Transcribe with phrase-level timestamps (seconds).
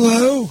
[0.00, 0.50] Hello?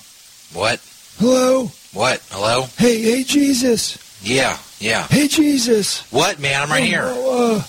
[0.54, 0.80] What?
[1.20, 1.72] Hello?
[1.94, 2.22] What?
[2.30, 2.66] Hello?
[2.78, 3.98] Hey, hey, Jesus.
[4.22, 5.08] Yeah, yeah.
[5.08, 6.10] Hey, Jesus.
[6.12, 6.62] What, man?
[6.62, 7.04] I'm right here.
[7.06, 7.64] Oh, uh,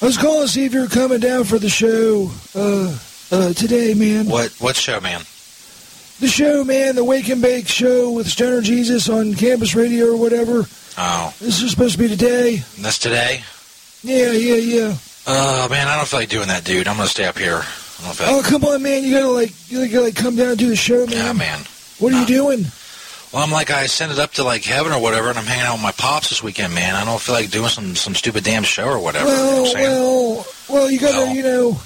[0.00, 2.96] I was calling to see if you're coming down for the show, uh,
[3.30, 4.26] uh, today, man.
[4.26, 4.50] What?
[4.58, 5.20] What show, man?
[6.20, 10.16] The show, man, the Wake and Bake show with Stoner Jesus on campus radio or
[10.16, 10.66] whatever.
[10.98, 12.62] Oh, This is supposed to be today.
[12.78, 13.42] that's today.
[14.04, 14.96] Yeah, yeah, yeah.
[15.26, 16.86] Oh man, I don't feel like doing that, dude.
[16.88, 17.62] I'm gonna stay up here.
[18.02, 18.44] I don't feel like.
[18.46, 19.04] Oh, come on, man.
[19.04, 21.16] You gotta, like, you gotta, like, come down and do the show, man.
[21.16, 21.60] Yeah, man.
[21.98, 22.66] What are you doing?
[23.32, 25.64] Well, I'm like I sent it up to like heaven or whatever, and I'm hanging
[25.64, 26.94] out with my pops this weekend, man.
[26.94, 29.30] I don't feel like doing some some stupid damn show or whatever.
[29.30, 30.46] you know Well, what well,
[30.82, 31.32] well, you gotta, No.
[31.32, 31.80] you know,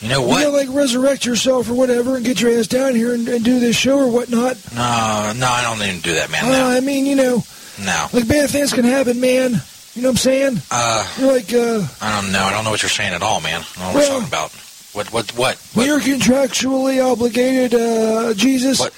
[0.00, 0.40] you know what?
[0.40, 0.56] you what?
[0.64, 3.60] gotta, like, resurrect yourself or whatever and get your ass down here and, and do
[3.60, 4.56] this show or whatnot.
[4.74, 6.44] No, no, I don't even do that, man.
[6.46, 7.44] Uh, No, I mean, you know,
[7.84, 8.06] no.
[8.12, 9.62] like, bad things can happen, man.
[9.94, 10.62] You know what I'm saying?
[10.72, 12.42] Uh, You're like, uh, I don't know.
[12.42, 13.60] I don't know what you're saying at all, man.
[13.60, 14.52] I don't know what Well- you're talking about.
[14.92, 15.12] What?
[15.12, 15.30] What?
[15.36, 15.56] What?
[15.74, 15.86] what?
[15.86, 18.80] you're contractually obligated, uh, Jesus.
[18.80, 18.92] What?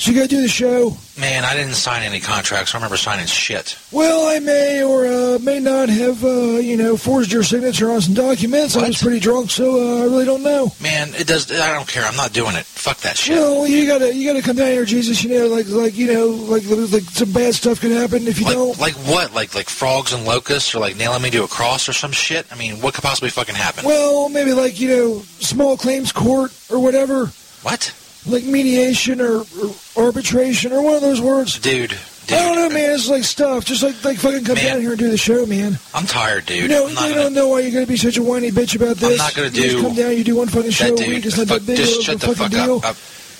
[0.00, 0.96] So you gotta do the show.
[1.18, 2.74] Man, I didn't sign any contracts.
[2.74, 3.76] I remember signing shit.
[3.92, 8.00] Well, I may or uh, may not have, uh, you know, forged your signature on
[8.00, 8.78] some documents.
[8.78, 10.72] I was pretty drunk, so uh, I really don't know.
[10.80, 11.52] Man, it does.
[11.52, 12.04] I don't care.
[12.06, 12.64] I'm not doing it.
[12.64, 13.36] Fuck that shit.
[13.36, 15.22] Well, you gotta, you gotta come down here, Jesus.
[15.22, 18.46] You know, like, like, you know, like, like some bad stuff could happen if you
[18.46, 18.78] Like, don't.
[18.80, 19.34] like what?
[19.34, 22.46] Like like frogs and locusts, or like nailing me to a cross or some shit?
[22.50, 23.84] I mean, what could possibly fucking happen?
[23.84, 27.26] Well, maybe like, you know, small claims court or whatever,
[27.60, 27.92] What,
[28.26, 31.58] like mediation or, or arbitration or one of those words.
[31.58, 31.90] dude?
[32.26, 32.90] Dude, I don't know, man.
[32.94, 33.64] It's like stuff.
[33.64, 34.64] Just like, like fucking come Man.
[34.66, 35.78] down here and do the show, man.
[35.92, 36.62] I'm tired, dude.
[36.62, 38.50] You know, I'm not you gonna, don't know why you're gonna be such a whiny
[38.52, 39.12] bitch about this.
[39.12, 40.98] I'm not gonna You just do come down, you do one fucking show a week.
[40.98, 41.26] dude.
[41.26, 42.76] It's not Fuck- that big just shut the fucking fuck deal.
[42.76, 42.84] up.
[42.84, 42.94] Uh,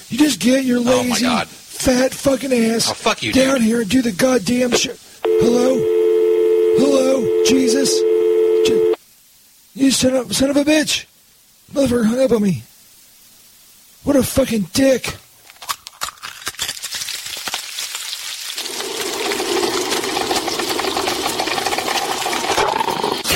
[0.08, 1.47] You just get your Oh, my lazy, God.
[1.47, 3.62] fat fucking ass Oh, fuck you, down dude.
[3.62, 4.94] here and do the goddamn show.
[5.22, 5.76] Hello,
[6.78, 7.91] hello, Jesus.
[9.74, 11.04] You son of, son of a bitch.
[11.72, 12.62] Motherfucker hung up on me.
[14.02, 15.16] What a fucking dick.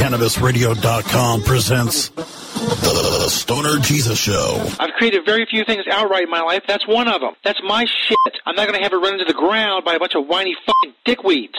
[0.05, 4.67] CannabisRadio.com presents The Stoner Jesus Show.
[4.79, 6.63] I've created very few things outright in my life.
[6.67, 7.35] That's one of them.
[7.45, 8.19] That's my shit.
[8.47, 10.55] I'm not going to have it run into the ground by a bunch of whiny
[10.67, 11.57] fucking dickweeds.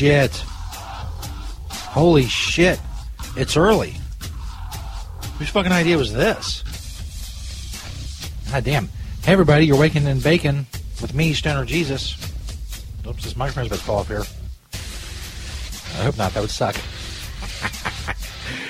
[0.00, 0.34] Shit.
[1.68, 2.80] Holy shit.
[3.36, 3.96] It's early.
[5.36, 6.62] Whose fucking idea was this?
[8.50, 8.88] God damn.
[9.22, 10.64] Hey everybody, you're waking and bacon
[11.02, 12.16] with me, Stoner Jesus.
[13.06, 14.22] Oops, this microphone's about to fall off here.
[15.98, 16.76] I hope not, that would suck.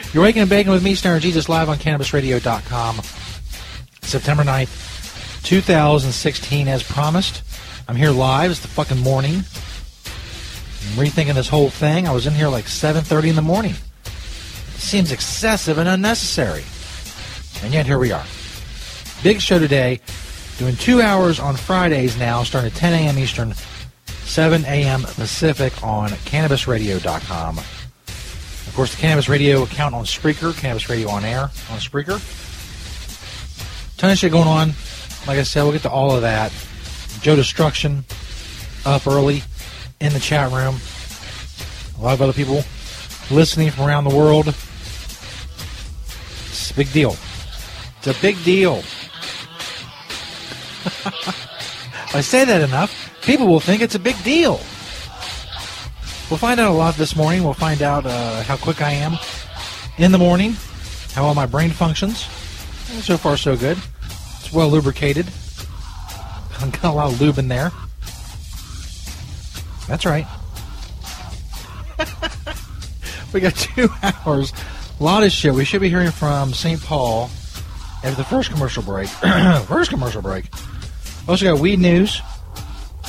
[0.12, 2.96] you're waking and bacon with me, Stoner Jesus, live on CannabisRadio.com.
[4.02, 7.44] September 9th, 2016, as promised.
[7.86, 8.50] I'm here live.
[8.50, 9.44] It's the fucking morning.
[10.90, 12.08] I'm rethinking this whole thing.
[12.08, 13.74] I was in here like 7:30 in the morning.
[14.74, 16.64] Seems excessive and unnecessary.
[17.62, 18.24] And yet here we are.
[19.22, 20.00] Big show today.
[20.58, 23.18] Doing two hours on Fridays now, starting at 10 a.m.
[23.18, 23.54] Eastern,
[24.24, 25.02] 7 a.m.
[25.02, 27.58] Pacific on CannabisRadio.com.
[27.58, 32.18] Of course, the Cannabis Radio account on Spreaker, Cannabis Radio on air on Spreaker.
[33.96, 34.72] Ton of shit going on.
[35.26, 36.52] Like I said, we'll get to all of that.
[37.20, 38.04] Joe Destruction
[38.84, 39.42] up early
[40.00, 40.76] in the chat room.
[41.98, 42.64] A lot of other people
[43.30, 44.48] listening from around the world.
[46.48, 47.16] It's a big deal.
[47.98, 48.76] It's a big deal.
[52.12, 54.58] I say that enough, people will think it's a big deal.
[56.30, 57.44] We'll find out a lot this morning.
[57.44, 59.18] We'll find out uh, how quick I am
[59.98, 60.56] in the morning,
[61.12, 62.20] how well my brain functions.
[63.04, 63.76] So far, so good.
[64.38, 65.26] It's well lubricated.
[65.26, 67.70] I've got a lot of lube in there.
[69.90, 70.24] That's right.
[73.32, 73.88] we got two
[74.24, 74.52] hours.
[75.00, 75.52] A lot of shit.
[75.52, 76.80] We should be hearing from St.
[76.80, 77.24] Paul
[78.04, 79.08] after the first commercial break.
[79.66, 80.44] first commercial break.
[81.26, 82.22] Also got weed news.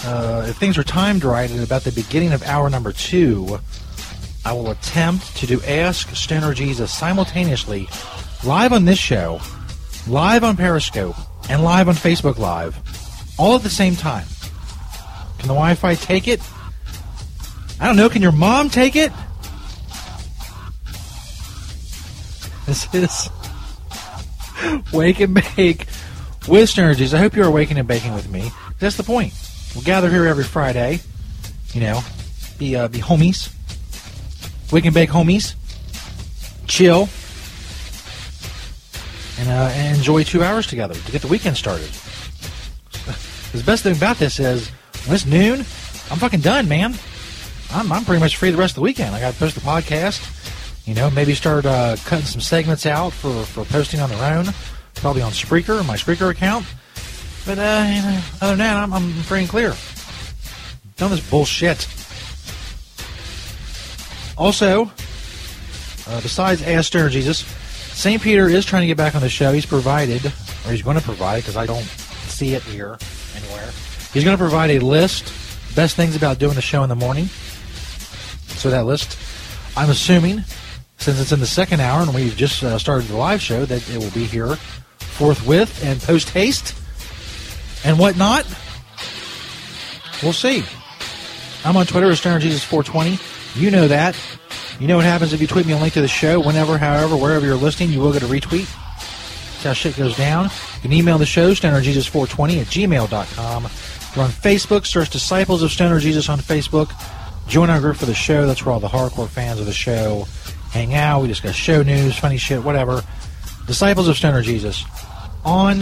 [0.03, 3.59] Uh, if things are timed right at about the beginning of hour number two,
[4.43, 7.89] I will attempt to do Ask Stoner Jesus simultaneously,
[8.43, 9.39] live on this show,
[10.07, 11.15] live on Periscope,
[11.47, 12.75] and live on Facebook Live,
[13.37, 14.25] all at the same time.
[15.37, 16.41] Can the Wi-Fi take it?
[17.81, 18.09] I don't know.
[18.09, 19.11] Can your mom take it?
[22.67, 23.29] This is
[24.93, 25.87] Wake and Bake
[26.47, 27.17] with Stoner Jesus.
[27.17, 28.51] I hope you are waking and baking with me.
[28.77, 29.33] That's the point.
[29.73, 30.99] We'll gather here every Friday.
[31.73, 32.01] You know,
[32.59, 33.51] be uh, be homies.
[34.71, 35.55] Wake and bake homies.
[36.67, 37.09] Chill.
[39.39, 41.89] And, uh, and enjoy two hours together to get the weekend started.
[43.53, 44.69] the best thing about this is
[45.07, 45.61] when it's noon,
[46.11, 46.93] I'm fucking done, man.
[47.73, 49.15] I'm, I'm pretty much free the rest of the weekend.
[49.15, 50.37] I got to post the podcast.
[50.85, 54.47] You know, maybe start uh, cutting some segments out for, for posting on their own.
[54.95, 56.65] Probably on Spreaker, my Spreaker account.
[57.45, 59.73] But uh, you know, other than that, I'm, I'm free and clear.
[60.97, 61.87] Done this bullshit.
[64.37, 64.91] Also,
[66.07, 67.39] uh, besides Ask Stoner Jesus,
[67.93, 68.21] St.
[68.21, 69.51] Peter is trying to get back on the show.
[69.53, 71.85] He's provided, or he's going to provide, because I don't
[72.27, 72.97] see it here
[73.35, 73.69] anywhere.
[74.13, 75.25] He's going to provide a list,
[75.75, 77.29] best things about doing the show in the morning.
[78.61, 79.17] So that list,
[79.75, 80.43] I'm assuming,
[80.97, 83.89] since it's in the second hour and we've just uh, started the live show, that
[83.89, 84.55] it will be here
[84.99, 86.75] forthwith and post haste
[87.83, 88.45] and whatnot.
[90.21, 90.63] We'll see.
[91.65, 93.59] I'm on Twitter as StonerJesus420.
[93.59, 94.15] You know that.
[94.79, 97.17] You know what happens if you tweet me a link to the show whenever, however,
[97.17, 98.69] wherever you're listening, you will get a retweet.
[99.53, 100.45] That's how shit goes down.
[100.45, 103.63] You can email the show, stonerjesus420 at gmail.com.
[103.63, 104.85] We're on Facebook.
[104.85, 106.91] Search Disciples of Stoner Jesus on Facebook.
[107.47, 108.45] Join our group for the show.
[108.45, 110.25] That's where all the hardcore fans of the show
[110.71, 111.21] hang out.
[111.21, 113.03] We discuss show news, funny shit, whatever.
[113.67, 114.85] Disciples of Stoner Jesus
[115.43, 115.81] on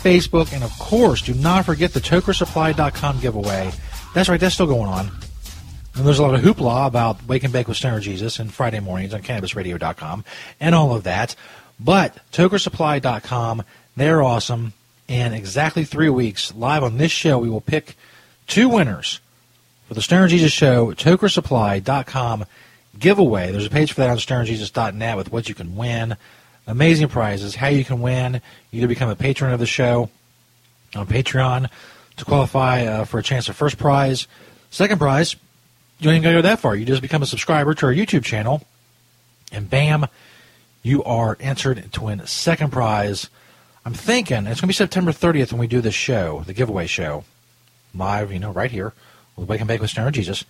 [0.00, 0.52] Facebook.
[0.52, 3.70] And of course, do not forget the tokersupply.com giveaway.
[4.14, 5.10] That's right, that's still going on.
[5.96, 8.80] And there's a lot of hoopla about Wake and Bake with Stoner Jesus and Friday
[8.80, 10.24] mornings on CannabisRadio.com
[10.60, 11.34] and all of that.
[11.78, 13.62] But tokersupply.com,
[13.96, 14.72] they're awesome.
[15.08, 17.96] In exactly three weeks, live on this show, we will pick
[18.46, 19.20] two winners
[19.90, 22.44] for the Stoner Jesus Show, tokersupply.com
[22.96, 23.50] giveaway.
[23.50, 26.16] There's a page for that on stonerjesus.net with what you can win.
[26.68, 28.34] Amazing prizes, how you can win.
[28.70, 30.08] You either become a patron of the show
[30.94, 31.68] on Patreon
[32.18, 34.28] to qualify uh, for a chance of first prize.
[34.70, 35.34] Second prize,
[35.98, 36.76] you don't even got to go that far.
[36.76, 38.62] You just become a subscriber to our YouTube channel,
[39.50, 40.06] and bam,
[40.84, 43.28] you are entered to win second prize.
[43.84, 46.86] I'm thinking it's going to be September 30th when we do this show, the giveaway
[46.86, 47.24] show,
[47.92, 48.92] live, you know, right here
[49.36, 50.44] with Wake and Bake with Stoner Jesus.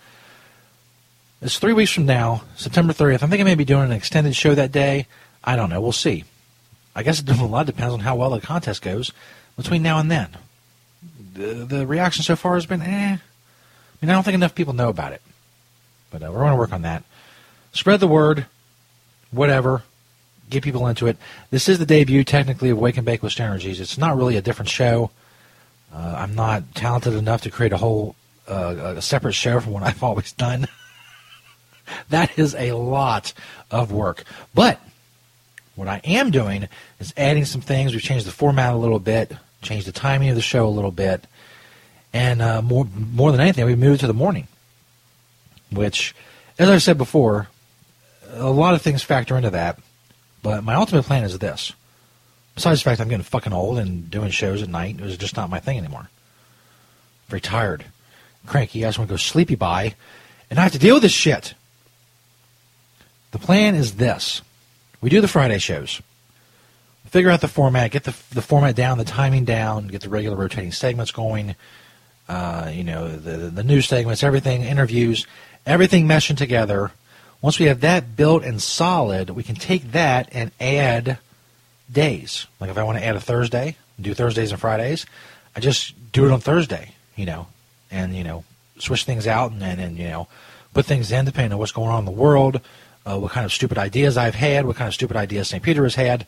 [1.42, 3.22] It's three weeks from now, September 30th.
[3.22, 5.06] I'm thinking maybe doing an extended show that day.
[5.42, 5.80] I don't know.
[5.80, 6.24] We'll see.
[6.94, 9.12] I guess a lot depends on how well the contest goes
[9.56, 10.28] between now and then.
[11.32, 13.16] The, the reaction so far has been eh.
[13.16, 13.18] I
[14.06, 15.22] mean, I don't think enough people know about it.
[16.10, 17.04] But uh, we're going to work on that.
[17.72, 18.46] Spread the word,
[19.30, 19.82] whatever.
[20.48, 21.16] Get people into it.
[21.50, 23.92] This is the debut, technically, of Wake and Bake with Stoner Jesus.
[23.92, 25.10] It's not really a different show.
[25.94, 28.16] Uh, I'm not talented enough to create a whole
[28.48, 30.66] uh, a separate show from what I've always done.
[32.08, 33.32] that is a lot
[33.70, 34.24] of work.
[34.54, 34.80] But
[35.74, 37.92] what I am doing is adding some things.
[37.92, 40.90] We've changed the format a little bit, changed the timing of the show a little
[40.90, 41.26] bit,
[42.12, 44.48] and uh, more more than anything, we moved to the morning.
[45.70, 46.14] Which,
[46.58, 47.48] as I've said before,
[48.32, 49.78] a lot of things factor into that.
[50.42, 51.72] But my ultimate plan is this.
[52.54, 55.36] Besides the fact I'm getting fucking old and doing shows at night it was just
[55.36, 56.10] not my thing anymore.
[57.28, 57.84] Very tired,
[58.46, 58.84] cranky.
[58.84, 59.94] I just want to go sleepy by,
[60.48, 61.54] and I have to deal with this shit.
[63.32, 64.42] The plan is this:
[65.00, 66.00] we do the Friday shows,
[67.06, 70.36] figure out the format, get the the format down, the timing down, get the regular
[70.36, 71.54] rotating segments going.
[72.28, 75.26] Uh, you know, the the news segments, everything, interviews,
[75.66, 76.92] everything meshing together.
[77.42, 81.18] Once we have that built and solid, we can take that and add
[81.90, 82.46] days.
[82.60, 85.06] Like if I want to add a Thursday, do Thursdays and Fridays,
[85.56, 87.46] I just do it on Thursday, you know,
[87.90, 88.44] and you know,
[88.78, 90.28] switch things out and and, and you know,
[90.74, 92.60] put things in depending on what's going on in the world,
[93.06, 95.62] uh, what kind of stupid ideas I've had, what kind of stupid ideas St.
[95.62, 96.26] Peter has had,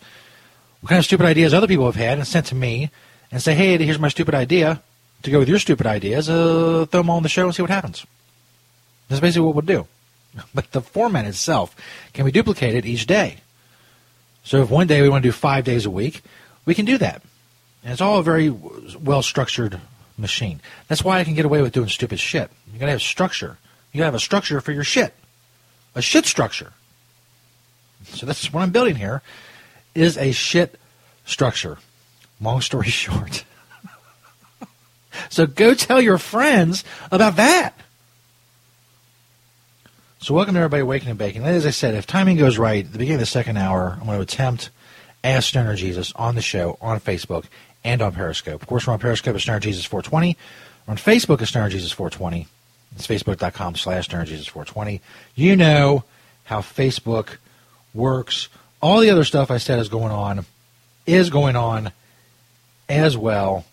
[0.81, 2.91] what kind of stupid ideas other people have had and sent to me,
[3.31, 4.83] and say, hey, here's my stupid idea
[5.23, 6.29] to go with your stupid ideas.
[6.29, 8.05] Uh, throw them all on the show and see what happens.
[9.09, 9.87] That's basically what we'll do.
[10.55, 11.77] But the format itself
[12.15, 13.37] can be duplicated each day.
[14.45, 16.23] So if one day we want to do five days a week,
[16.65, 17.23] we can do that.
[17.83, 19.81] And it's all a very well structured
[20.17, 20.61] machine.
[20.89, 22.51] That's why I can get away with doing stupid shit.
[22.73, 23.59] You gotta have structure.
[23.93, 25.15] You gotta have a structure for your shit.
[25.95, 26.73] A shit structure.
[28.05, 29.23] So that's what I'm building here
[29.95, 30.79] is a shit
[31.25, 31.79] structure.
[32.41, 33.45] Long story short.
[35.29, 37.75] so go tell your friends about that.
[40.21, 41.45] So welcome to everybody waking and baking.
[41.45, 44.19] As I said, if timing goes right, the beginning of the second hour, I'm going
[44.19, 44.71] to attempt
[45.25, 47.47] Ask Stoner Jesus on the show on Facebook
[47.85, 48.63] and on Periscope.
[48.63, 50.37] Of course, we're on Periscope at Stoner Jesus 420.
[50.87, 52.47] We're on Facebook at Stoner Jesus 420.
[52.97, 55.01] It's facebook.com slash Jesus 420.
[55.35, 56.05] You know
[56.45, 57.37] how Facebook
[57.95, 58.49] works.
[58.81, 60.45] All the other stuff I said is going on
[61.07, 61.93] is going on
[62.89, 63.65] as well.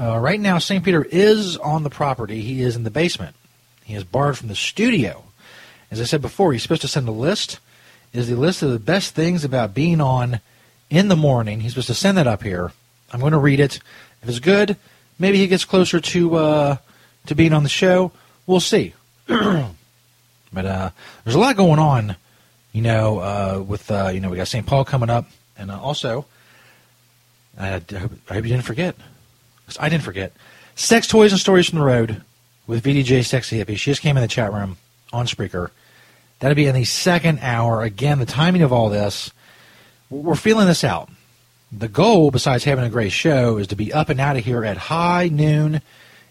[0.00, 0.84] Uh, right now, St.
[0.84, 2.40] Peter is on the property.
[2.40, 3.34] He is in the basement.
[3.84, 5.24] He is barred from the studio.
[5.90, 7.58] As I said before, he's supposed to send a list.
[8.12, 10.40] Is the list of the best things about being on
[10.88, 11.60] in the morning.
[11.60, 12.72] He's supposed to send that up here.
[13.12, 13.80] I'm going to read it.
[14.22, 14.76] If it's good,
[15.18, 16.76] maybe he gets closer to uh,
[17.26, 18.12] to being on the show.
[18.46, 18.94] We'll see.
[19.26, 19.74] but
[20.54, 20.90] uh,
[21.24, 22.16] there's a lot going on,
[22.72, 23.18] you know.
[23.18, 24.66] Uh, with uh, you know, we got St.
[24.66, 26.26] Paul coming up, and uh, also,
[27.58, 27.92] I, hope,
[28.28, 28.96] I hope you didn't forget.
[29.78, 30.32] I didn't forget.
[30.74, 32.22] Sex toys and stories from the road
[32.66, 33.76] with VDJ Sexy Hippie.
[33.76, 34.76] She just came in the chat room
[35.12, 35.70] on Spreaker.
[36.38, 37.82] That'll be in the second hour.
[37.82, 39.32] Again, the timing of all this,
[40.08, 41.10] we're feeling this out.
[41.70, 44.64] The goal, besides having a great show, is to be up and out of here
[44.64, 45.82] at high noon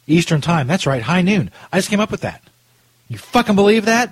[0.08, 0.68] Eastern Time.
[0.68, 1.52] That's right, high noon.
[1.72, 2.42] I just came up with that.
[3.08, 4.10] You fucking believe that?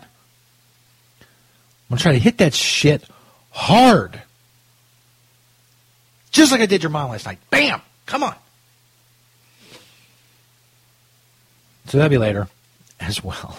[1.18, 3.04] I'm going to try to hit that shit
[3.52, 4.22] hard.
[6.32, 7.40] Just like I did your mom last night.
[7.50, 7.82] Bam!
[8.06, 8.36] Come on.
[11.88, 12.48] So that'll be later
[13.00, 13.58] as well.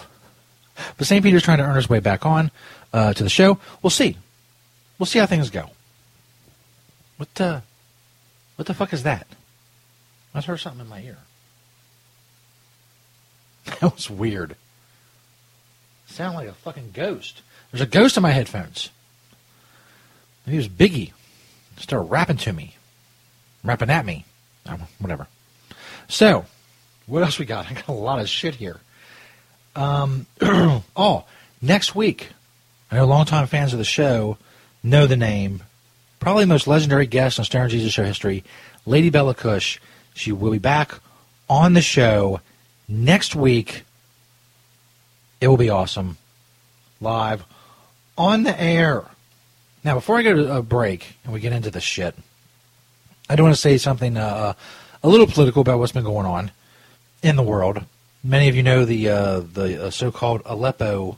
[0.97, 1.23] But St.
[1.23, 2.51] Peter's trying to earn his way back on
[2.93, 3.57] uh, to the show.
[3.81, 4.17] We'll see.
[4.99, 5.69] We'll see how things go.
[7.17, 7.63] What the,
[8.55, 9.27] what the fuck is that?
[10.33, 11.17] I heard something in my ear.
[13.81, 14.55] That was weird.
[16.07, 17.41] Sound like a fucking ghost.
[17.71, 18.89] There's a ghost in my headphones.
[20.45, 21.11] Maybe it was Biggie.
[21.77, 22.75] Started rapping to me.
[23.63, 24.25] Rapping at me.
[24.99, 25.27] Whatever.
[26.07, 26.45] So,
[27.05, 27.69] what else we got?
[27.69, 28.79] I got a lot of shit here.
[29.75, 31.25] Um, oh,
[31.61, 32.29] next week,
[32.89, 34.37] I know longtime fans of the show
[34.81, 35.63] know the name.
[36.19, 38.43] Probably the most legendary guest on Stoner Jesus Show history,
[38.85, 39.79] Lady Bella Cush.
[40.13, 40.99] She will be back
[41.49, 42.41] on the show
[42.87, 43.83] next week.
[45.39, 46.17] It will be awesome.
[46.99, 47.45] Live
[48.17, 49.03] on the air.
[49.83, 52.15] Now, before I go to a break and we get into the shit,
[53.29, 54.53] I do want to say something uh,
[55.03, 56.51] a little political about what's been going on
[57.21, 57.83] in the world.
[58.23, 61.17] Many of you know the uh, the uh, so-called Aleppo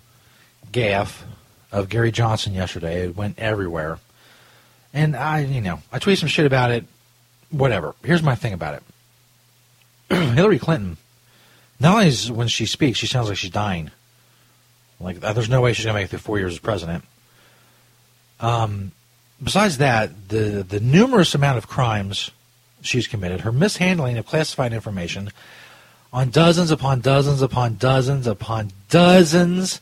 [0.71, 1.23] gaffe
[1.71, 3.05] of Gary Johnson yesterday.
[3.05, 3.99] It went everywhere,
[4.93, 6.85] and I, you know, I tweet some shit about it.
[7.51, 7.95] Whatever.
[8.03, 8.83] Here's my thing about it.
[10.35, 10.97] Hillary Clinton,
[11.79, 13.91] not only is when she speaks, she sounds like she's dying.
[14.99, 17.03] Like uh, there's no way she's gonna make it through four years as president.
[18.39, 18.91] Um,
[19.41, 22.31] besides that, the the numerous amount of crimes
[22.81, 25.31] she's committed, her mishandling of classified information
[26.11, 29.79] on dozens upon dozens upon dozens upon dozens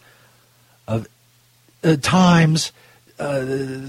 [0.88, 1.08] of
[1.84, 2.72] uh, times,
[3.20, 3.42] uh,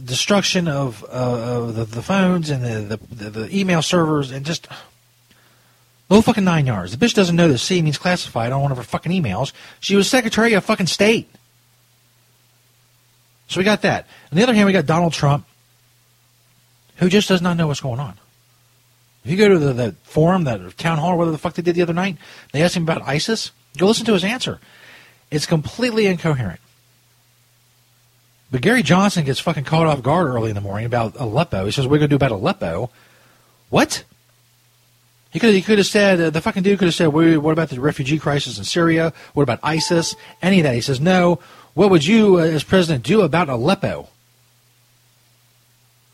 [0.05, 6.15] destruction of, uh, the, the, phones and the, the, the, email servers, and just the
[6.15, 6.97] whole fucking nine yards.
[6.97, 9.53] The bitch doesn't know that C means classified on one of her fucking emails.
[9.81, 11.29] She was Secretary of fucking State.
[13.49, 14.07] So we got that.
[14.33, 15.47] On the other hand, we got Donald Trump,
[16.97, 18.19] who just does not know what's going on.
[19.25, 21.75] If you go to the, the forum, that town hall, whatever the fuck they did
[21.75, 22.17] the other night,
[22.53, 23.51] they asked him about ISIS.
[23.77, 24.59] Go listen to his answer.
[25.31, 26.61] It's completely incoherent.
[28.51, 31.67] But Gary Johnson gets fucking caught off guard early in the morning about Aleppo.
[31.67, 32.91] He says, "We're going to do about Aleppo."
[33.69, 34.05] What?
[35.31, 37.69] He could he could have said uh, the fucking dude could have said, "What about
[37.69, 39.13] the refugee crisis in Syria?
[39.35, 40.17] What about ISIS?
[40.41, 41.41] Any of that?" He says, "No.
[41.75, 44.09] What would you, uh, as president, do about Aleppo?"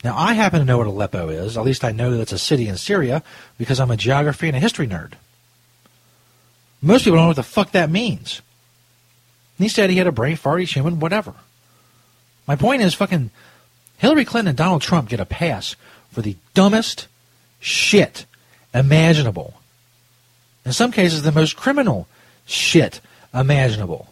[0.03, 1.57] Now, I happen to know what Aleppo is.
[1.57, 3.23] At least I know that it's a city in Syria
[3.57, 5.13] because I'm a geography and a history nerd.
[6.83, 8.43] Most people don't know what the fuck that means.
[9.57, 11.33] And he said he had a brain fart, he's human, whatever.
[12.47, 13.31] My point is, fucking
[13.99, 15.77] Hillary Clinton and Donald Trump get a pass
[16.13, 17.09] for the dumbest
[17.61, 18.27] shit
[18.73, 19.55] imaginable.
[20.65, 22.07] In some cases, the most criminal
[22.47, 23.01] shit
[23.33, 24.09] imaginable.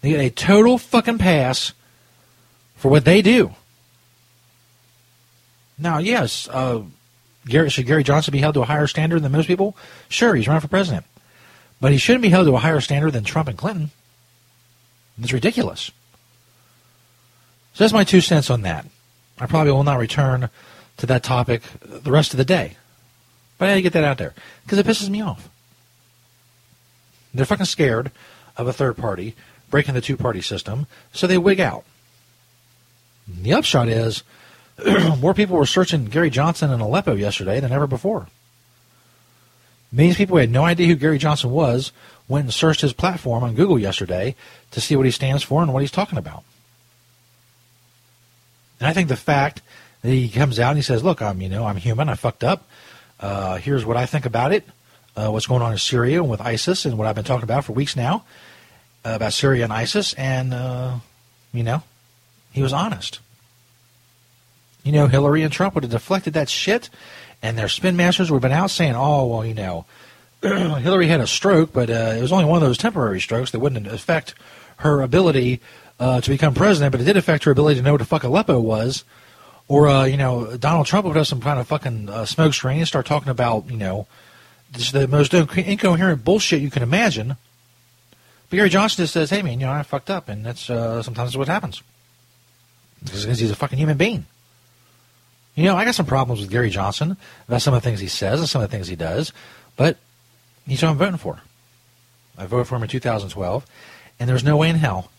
[0.00, 1.72] They get a total fucking pass
[2.76, 3.54] for what they do.
[5.78, 6.82] Now, yes, uh,
[7.46, 9.76] Gary, should Gary Johnson be held to a higher standard than most people?
[10.08, 11.06] Sure, he's running for president.
[11.80, 13.90] But he shouldn't be held to a higher standard than Trump and Clinton.
[15.20, 15.90] It's ridiculous.
[17.80, 18.84] So that's my two cents on that.
[19.38, 20.50] I probably will not return
[20.98, 22.76] to that topic the rest of the day.
[23.56, 25.48] But I had to get that out there because it pisses me off.
[27.32, 28.10] They're fucking scared
[28.58, 29.34] of a third party
[29.70, 31.84] breaking the two party system, so they wig out.
[33.26, 34.24] the upshot is
[35.18, 38.26] more people were searching Gary Johnson in Aleppo yesterday than ever before.
[39.90, 41.92] Millions of people who had no idea who Gary Johnson was
[42.28, 44.36] went and searched his platform on Google yesterday
[44.70, 46.44] to see what he stands for and what he's talking about.
[48.80, 49.62] And I think the fact
[50.02, 52.08] that he comes out and he says, "Look, I'm you know I'm human.
[52.08, 52.66] I fucked up.
[53.20, 54.66] Uh, here's what I think about it.
[55.14, 57.64] Uh, what's going on in Syria and with ISIS and what I've been talking about
[57.64, 58.24] for weeks now
[59.04, 60.96] uh, about Syria and ISIS." And uh,
[61.52, 61.82] you know,
[62.50, 63.20] he was honest.
[64.82, 66.88] You know, Hillary and Trump would have deflected that shit,
[67.42, 69.84] and their spin masters would have been out saying, "Oh, well, you know,
[70.42, 73.60] Hillary had a stroke, but uh, it was only one of those temporary strokes that
[73.60, 74.34] wouldn't affect
[74.78, 75.60] her ability
[76.00, 78.24] uh, to become president, but it did affect her ability to know what the fuck
[78.24, 79.04] Aleppo was."
[79.68, 82.78] Or, uh, you know, Donald Trump would have some kind of fucking uh, smoke screen
[82.78, 84.08] and start talking about, you know,
[84.72, 87.36] the most incoherent bullshit you can imagine.
[88.48, 91.04] But Gary Johnson just says, hey, man, you know, I fucked up, and that's uh,
[91.04, 91.84] sometimes what happens.
[93.00, 94.26] Because he's a fucking human being.
[95.54, 97.16] You know, I got some problems with Gary Johnson
[97.46, 99.32] about some of the things he says and some of the things he does,
[99.76, 99.98] but
[100.66, 101.42] he's who I'm voting for.
[102.36, 103.66] I voted for him in 2012,
[104.18, 105.12] and there's no way in hell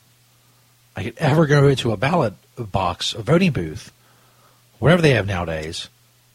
[0.96, 3.92] I could ever go into a ballot box, a voting booth,
[4.80, 5.90] whatever they have nowadays.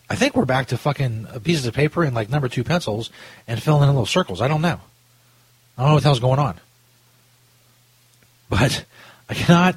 [0.08, 3.10] I think we're back to fucking pieces of paper and like number two pencils
[3.46, 4.40] and filling in little circles.
[4.40, 4.80] I don't know.
[5.76, 6.60] I don't know what the hell's going on.
[8.48, 8.84] But
[9.28, 9.76] I cannot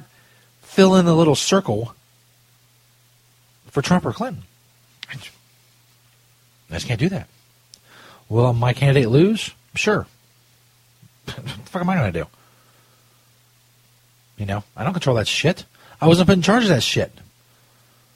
[0.62, 1.94] fill in the little circle
[3.70, 4.44] for Trump or Clinton.
[6.70, 7.28] I just can't do that.
[8.28, 9.50] Will my candidate lose?
[9.74, 10.06] Sure.
[11.24, 12.26] what the fuck am I going to do?
[14.40, 15.66] You know, I don't control that shit.
[16.00, 17.12] I wasn't put in charge of that shit.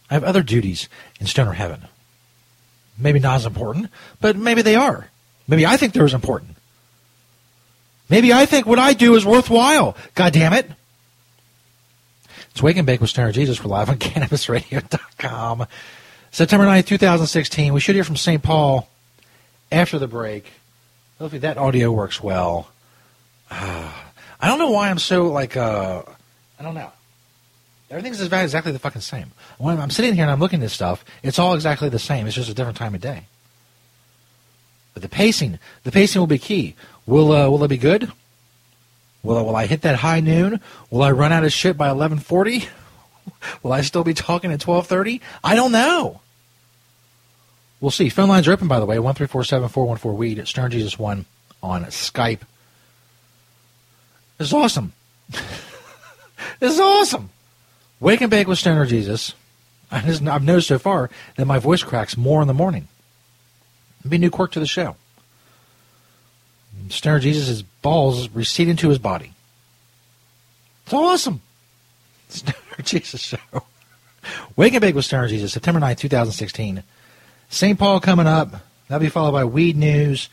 [0.08, 0.88] I have other duties
[1.20, 1.82] in stoner heaven.
[2.96, 3.90] Maybe not as important,
[4.22, 5.10] but maybe they are.
[5.46, 6.56] Maybe I think they're as important.
[8.08, 9.98] Maybe I think what I do is worthwhile.
[10.14, 10.70] God damn it.
[12.52, 13.62] It's Wake and Bake with Stoner Jesus.
[13.62, 15.66] We're live on CannabisRadio.com.
[16.30, 17.74] September 9th, 2016.
[17.74, 18.42] We should hear from St.
[18.42, 18.88] Paul
[19.70, 20.50] after the break.
[21.18, 22.70] Hopefully that audio works well.
[23.50, 23.92] Uh,
[24.40, 26.02] I don't know why I'm so like, uh,
[26.58, 26.90] I don't know.
[27.90, 29.32] Everything's exactly the fucking same.
[29.58, 32.26] When I'm sitting here and I'm looking at this stuff, it's all exactly the same.
[32.26, 33.26] It's just a different time of day.
[34.94, 36.76] But the pacing, the pacing will be key.
[37.06, 38.10] Will uh, will it be good?
[39.22, 40.60] Will will I hit that high noon?
[40.90, 42.68] Will I run out of shit by 11:40?
[43.62, 45.20] will I still be talking at 12:30?
[45.42, 46.20] I don't know.
[47.80, 48.08] We'll see.
[48.08, 48.98] Phone lines are open, by the way.
[48.98, 50.46] One three four seven four one four weed.
[50.48, 51.26] Stoner Jesus one
[51.62, 52.40] on Skype.
[54.38, 54.92] This is awesome.
[56.60, 57.30] this is awesome.
[58.00, 59.34] Wake and bake with Stoner Jesus.
[59.90, 62.88] I've noticed so far that my voice cracks more in the morning.
[64.00, 64.96] It'll be a new quirk to the show.
[66.88, 69.32] Stoner Jesus' balls recede into his body.
[70.84, 71.40] It's awesome.
[72.28, 73.64] Stoner Jesus show.
[74.56, 76.82] Wake and bake with Stoner Jesus, September 9th, 2016.
[77.48, 77.78] St.
[77.78, 78.54] Paul coming up.
[78.88, 80.28] That'll be followed by Weed News,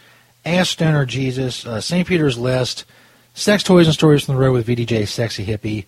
[0.46, 2.08] Ask Stoner Jesus, uh, St.
[2.08, 2.86] Peter's List,
[3.34, 5.86] Sex Toys and Stories from the Road with VDJ Sexy Hippie.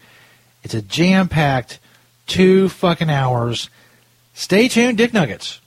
[0.63, 1.79] It's a jam packed
[2.25, 3.69] two fucking hours.
[4.33, 5.59] Stay tuned, Dick Nuggets.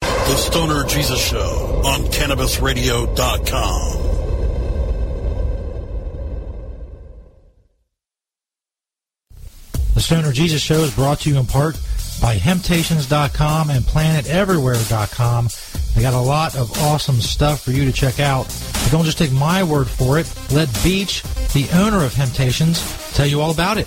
[0.00, 4.04] The Stoner Jesus Show on CannabisRadio.com.
[9.94, 11.80] The Stoner Jesus Show is brought to you in part
[12.20, 15.48] by Hemptations.com and PlanetEverywhere.com.
[15.94, 18.46] They got a lot of awesome stuff for you to check out.
[18.82, 20.32] But don't just take my word for it.
[20.50, 23.86] Let Beach, the owner of Hemptations, tell you all about it.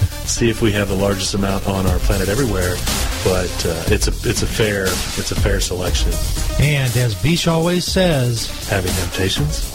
[0.31, 2.75] see if we have the largest amount on our planet everywhere.
[3.23, 6.11] But uh, it's a it's a fair it's a fair selection.
[6.59, 9.69] And as Beach always says, having temptations.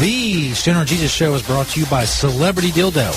[0.00, 3.10] The Stoner Jesus Show is brought to you by Celebrity Dildo.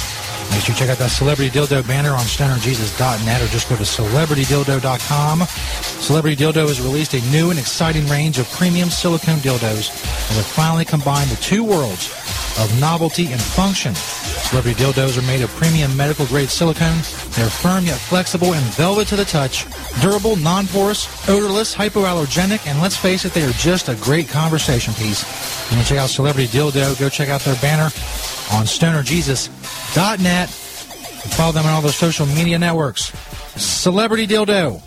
[0.51, 3.83] Make sure you check out that Celebrity Dildo banner on StonerJesus.net or just go to
[3.83, 5.41] CelebrityDildo.com.
[5.41, 9.89] Celebrity Dildo has released a new and exciting range of premium silicone dildos
[10.27, 12.11] and have finally combined the two worlds
[12.59, 13.93] of novelty and function.
[14.49, 16.97] Celebrity dildos are made of premium medical grade silicone.
[17.31, 19.65] They're firm yet flexible and velvet to the touch,
[20.01, 25.23] durable, non-porous, odorless, hypoallergenic, and let's face it, they are just a great conversation piece.
[25.71, 26.99] You want to check out Celebrity Dildo?
[26.99, 27.85] Go check out their banner
[28.51, 30.49] on StonerJesus.net
[31.23, 33.11] and follow them on all their social media networks.
[33.55, 34.81] Celebrity Dildo,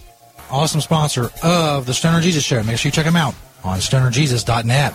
[0.50, 2.62] awesome sponsor of the Stoner Jesus Show.
[2.62, 4.94] Make sure you check them out on StonerJesus.net.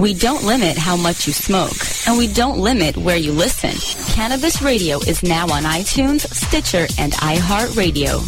[0.00, 1.74] We don't limit how much you smoke,
[2.06, 3.72] and we don't limit where you listen.
[4.14, 8.22] Cannabis Radio is now on iTunes, Stitcher, and iHeartRadio.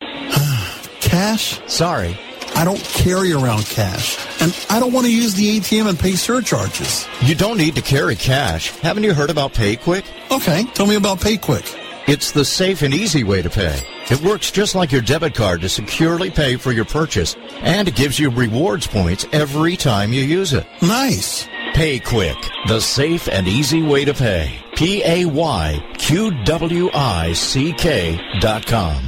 [1.02, 1.60] Cash?
[1.66, 2.18] Sorry.
[2.54, 4.16] I don't carry around cash.
[4.40, 7.06] And I don't want to use the ATM and pay surcharges.
[7.20, 8.70] You don't need to carry cash.
[8.78, 10.06] Haven't you heard about PayQwick?
[10.30, 11.85] Okay, tell me about PayQwick.
[12.06, 13.82] It's the safe and easy way to pay.
[14.08, 17.96] It works just like your debit card to securely pay for your purchase, and it
[17.96, 20.66] gives you rewards points every time you use it.
[20.80, 21.46] Nice.
[21.74, 24.56] PayQwick, the safe and easy way to pay.
[24.76, 29.05] P A Y Q W I C K dot com.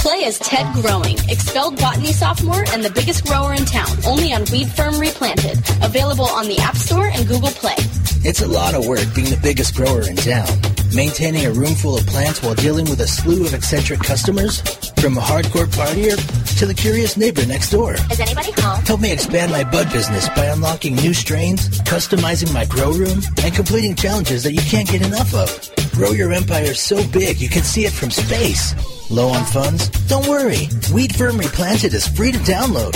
[0.00, 4.46] Play as Ted Growing, expelled botany sophomore and the biggest grower in town, only on
[4.50, 5.58] Weed Firm Replanted.
[5.82, 7.76] Available on the App Store and Google Play.
[8.24, 10.48] It's a lot of work being the biggest grower in town.
[10.94, 14.62] Maintaining a room full of plants while dealing with a slew of eccentric customers,
[15.02, 16.16] from a hardcore partier
[16.58, 17.92] to the curious neighbor next door.
[18.10, 18.82] Is anybody home?
[18.86, 23.54] Help me expand my bud business by unlocking new strains, customizing my grow room, and
[23.54, 25.89] completing challenges that you can't get enough of.
[26.00, 28.74] Grow your empire so big you can see it from space.
[29.10, 29.90] Low on funds?
[30.08, 30.66] Don't worry.
[30.94, 32.92] Weed Firm Replanted is free to download.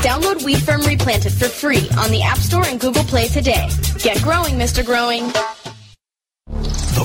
[0.00, 3.68] Download Weed Firm Replanted for free on the App Store and Google Play today.
[3.98, 4.82] Get growing, Mr.
[4.82, 5.30] Growing.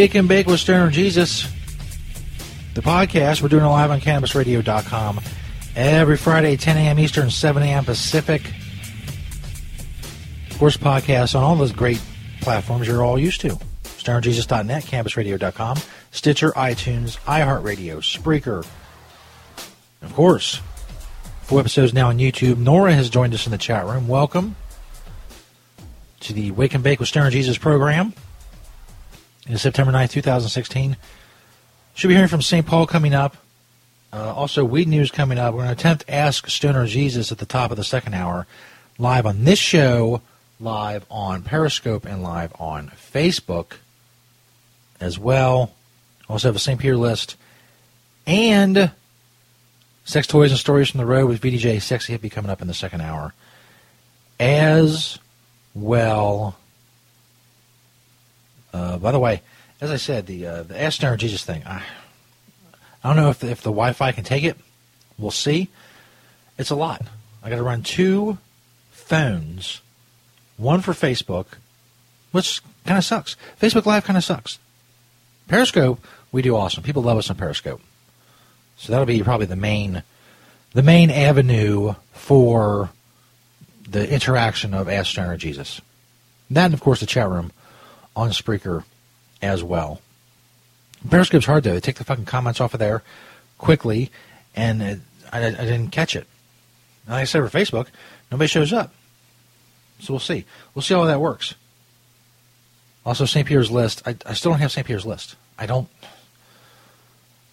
[0.00, 1.46] Wake and Bake with Stoner Jesus.
[2.72, 5.20] The podcast, we're doing it live on CannabisRadio.com
[5.76, 6.98] every Friday, 10 a.m.
[6.98, 7.84] Eastern, 7 a.m.
[7.84, 8.50] Pacific.
[10.50, 12.00] Of course, podcasts on all those great
[12.40, 13.58] platforms you're all used to.
[13.82, 15.76] StonerJesus.net, CannabisRadio.com,
[16.12, 18.66] Stitcher, iTunes, iHeartRadio, Spreaker.
[20.00, 20.62] Of course,
[21.42, 22.56] four episodes now on YouTube.
[22.56, 24.08] Nora has joined us in the chat room.
[24.08, 24.56] Welcome
[26.20, 28.14] to the Wake and Bake with Stoner Jesus program.
[29.58, 30.96] September 9th, 2016.
[31.94, 32.66] Should be hearing from St.
[32.66, 33.36] Paul coming up.
[34.12, 35.54] Uh, also, weed news coming up.
[35.54, 38.46] We're going to attempt Ask Stoner Jesus at the top of the second hour,
[38.98, 40.20] live on this show,
[40.58, 43.74] live on Periscope, and live on Facebook
[45.00, 45.72] as well.
[46.28, 46.78] Also have a St.
[46.78, 47.36] Peter list
[48.26, 48.90] and
[50.04, 52.74] sex toys and stories from the road with VDJ Sexy Hippie coming up in the
[52.74, 53.34] second hour
[54.38, 55.18] as
[55.74, 56.56] well.
[58.72, 59.42] Uh, by the way,
[59.80, 61.82] as I said, the uh, the Ask Stoner Jesus thing, I,
[63.02, 64.56] I don't know if the, if the Wi-Fi can take it.
[65.18, 65.68] We'll see.
[66.58, 67.02] It's a lot.
[67.42, 68.38] I got to run two
[68.90, 69.80] phones,
[70.56, 71.46] one for Facebook,
[72.32, 73.36] which kind of sucks.
[73.60, 74.58] Facebook Live kind of sucks.
[75.48, 76.82] Periscope, we do awesome.
[76.82, 77.80] People love us on Periscope,
[78.76, 80.02] so that'll be probably the main
[80.72, 82.90] the main avenue for
[83.88, 85.80] the interaction of Ask Stoner Jesus.
[86.50, 87.52] That, and of course, the chat room
[88.20, 88.84] on Spreaker
[89.40, 90.00] as well.
[91.08, 91.72] Periscope's hard though.
[91.72, 93.02] They take the fucking comments off of there
[93.56, 94.10] quickly,
[94.54, 95.00] and it,
[95.32, 96.26] I, I, didn't catch it.
[97.08, 97.86] Like I said for Facebook,
[98.30, 98.92] nobody shows up.
[100.00, 100.44] So we'll see.
[100.74, 101.54] We'll see how that works.
[103.04, 103.46] Also, St.
[103.46, 104.02] Peter's List.
[104.06, 104.86] I, I still don't have St.
[104.86, 105.36] Peter's List.
[105.58, 105.88] I don't.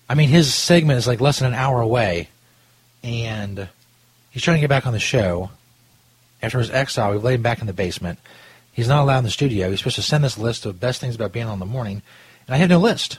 [0.09, 2.29] I mean, his segment is like less than an hour away,
[3.03, 3.69] and
[4.31, 5.51] he's trying to get back on the show.
[6.41, 8.19] After his exile, we've laid him back in the basement.
[8.77, 9.71] He's not allowed in the studio.
[9.71, 12.03] He's supposed to send this list of best things about being on the morning,
[12.45, 13.17] and I have no list.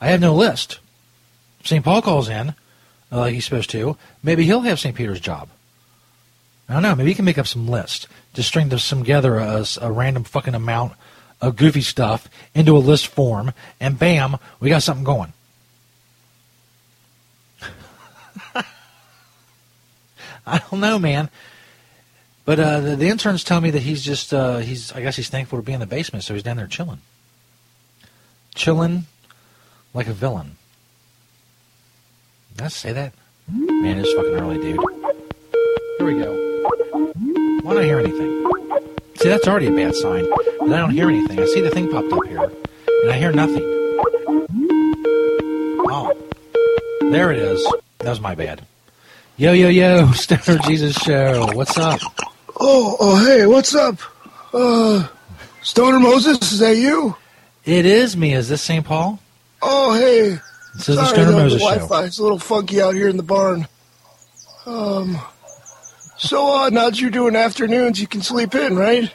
[0.00, 0.78] I have no list.
[1.64, 1.84] St.
[1.84, 2.50] Paul calls in,
[3.10, 3.96] uh, like he's supposed to.
[4.22, 4.94] Maybe he'll have St.
[4.94, 5.48] Peter's job.
[6.68, 6.94] I don't know.
[6.94, 8.06] Maybe he can make up some list.
[8.32, 10.92] Just string this together a, a random fucking amount
[11.40, 15.32] of goofy stuff into a list form, and bam, we got something going.
[20.46, 21.28] I don't know, man.
[22.44, 25.28] But uh, the, the interns tell me that he's just uh, he's I guess he's
[25.28, 26.98] thankful to be in the basement, so he's down there chilling,
[28.54, 29.06] chilling
[29.94, 30.56] like a villain.
[32.56, 33.12] Did I say that?
[33.48, 34.80] Man, it's fucking early, dude.
[35.98, 36.32] Here we go.
[37.62, 38.50] Why don't I hear anything?
[39.16, 40.26] See, that's already a bad sign.
[40.60, 41.38] And I don't hear anything.
[41.38, 43.62] I see the thing popped up here, and I hear nothing.
[45.88, 46.12] Oh,
[47.02, 47.64] there it is.
[47.98, 48.66] That was my bad.
[49.36, 51.48] Yo, yo, yo, Stoner Jesus Show.
[51.52, 52.00] What's up?
[52.64, 53.98] Oh, oh, hey, what's up?
[54.54, 55.08] Uh,
[55.62, 57.16] Stoner Moses, is that you?
[57.64, 58.34] It is me.
[58.34, 58.84] Is this St.
[58.86, 59.18] Paul?
[59.60, 60.38] Oh, hey.
[60.74, 61.88] This is the Sorry, Stoner the Moses Wi-Fi.
[62.00, 62.06] Show.
[62.06, 63.66] It's a little funky out here in the barn.
[64.64, 65.18] Um,
[66.16, 69.12] so uh, now that you're doing afternoons, you can sleep in, right?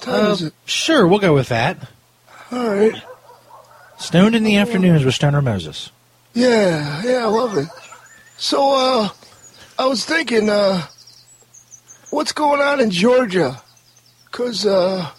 [0.00, 0.54] Time Uh, is it?
[0.66, 1.78] Sure, we'll go with that.
[2.52, 3.02] All right.
[3.98, 5.90] Stoned in the afternoons with Stoner Moses.
[6.34, 7.66] Yeah, yeah, I love it.
[8.36, 9.08] So, uh,
[9.78, 10.82] I was thinking, uh,
[12.10, 13.60] what's going on in Georgia?
[14.30, 15.10] Cause, uh,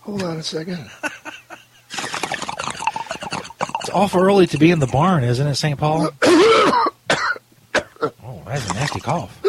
[0.00, 0.90] hold on a second.
[3.80, 5.78] It's awful early to be in the barn, isn't it, St.
[5.78, 6.10] Paul?
[6.22, 6.92] oh,
[8.46, 9.40] that's a nasty cough.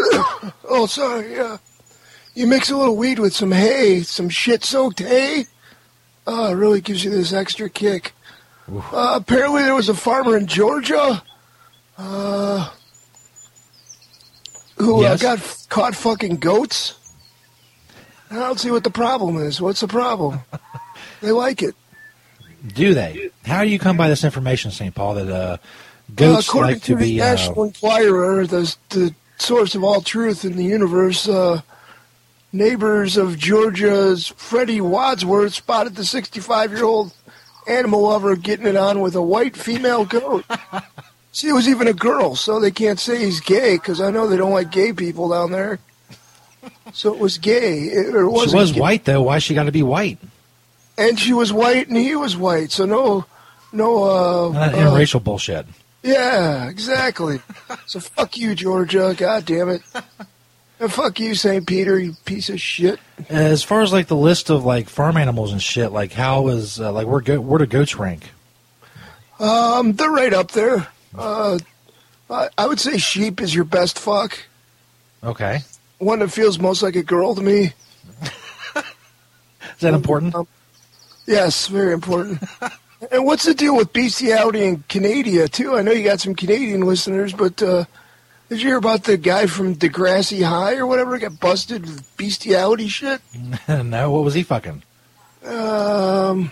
[0.67, 1.33] oh, sorry.
[1.35, 1.57] Yeah,
[2.33, 5.45] you mix a little weed with some hay, some shit-soaked hay.
[6.25, 8.13] Uh, it really gives you this extra kick.
[8.67, 11.21] Uh, apparently, there was a farmer in Georgia,
[11.97, 12.69] uh,
[14.83, 15.21] who Yes?
[15.23, 16.93] uh, got f- caught fucking goats.
[18.31, 19.61] I don't see what the problem is.
[19.61, 20.39] What's the problem?
[21.21, 21.75] they like it.
[22.75, 23.29] Do they?
[23.45, 24.93] How do you come by this information, St.
[24.95, 25.57] Paul, that uh,
[26.15, 27.21] goats uh, according like to the be.
[27.21, 31.61] Uh, National Enquirer, the the source of all truth in the universe, uh,
[32.51, 37.11] neighbors of Georgia's Freddie Wadsworth spotted the 65-year-old
[37.67, 40.45] animal lover getting it on with a white female goat.
[41.33, 44.27] See, it was even a girl, so they can't say he's gay because I know
[44.27, 45.79] they don't like gay people down there.
[46.93, 47.79] So it was gay.
[47.81, 48.79] It, it she wasn't was gay.
[48.79, 49.23] white, though.
[49.23, 50.19] Why she got to be white?
[50.97, 52.71] and she was white, and he was white.
[52.71, 53.25] So no,
[53.71, 54.03] no.
[54.03, 55.65] Uh, That uh, interracial bullshit.
[56.03, 57.41] Yeah, exactly.
[57.87, 59.15] so fuck you, Georgia.
[59.17, 59.81] God damn it.
[60.79, 61.65] And fuck you, St.
[61.65, 62.99] Peter, you piece of shit.
[63.29, 66.79] As far as like the list of like farm animals and shit, like how is
[66.79, 68.29] uh, like where go- where do goats rank?
[69.39, 70.87] Um, they're right up there.
[71.15, 71.59] Uh,
[72.29, 74.37] I, I would say sheep is your best fuck.
[75.23, 75.61] Okay,
[75.99, 77.73] One that feels most like a girl to me.
[78.75, 80.35] Is that important?
[81.25, 82.43] Yes, very important.
[83.11, 85.77] and what's the deal with bestiality in Canada, too?
[85.77, 87.85] I know you got some Canadian listeners, but uh,
[88.49, 92.87] did you hear about the guy from Degrassi High or whatever got busted with bestiality
[92.87, 93.21] shit?
[93.67, 94.83] no, what was he fucking?
[95.45, 96.51] Um,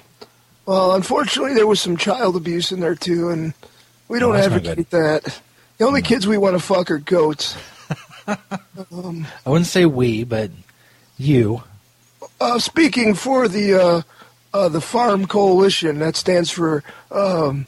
[0.65, 3.53] well, unfortunately, there was some child abuse in there too, and
[4.11, 5.41] we don't Oh, that's not advocate that.
[5.77, 7.55] The only kids we want to fuck are goats.
[8.27, 10.51] um, I wouldn't say we, but
[11.17, 11.63] you.
[12.39, 14.01] uh, speaking for the uh,
[14.53, 17.65] uh, the Farm Coalition, that stands for um,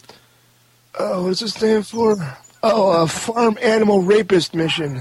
[0.97, 2.15] uh, what does it stand for?
[2.61, 4.97] Oh, uh, Farm Animal Rapist Mission.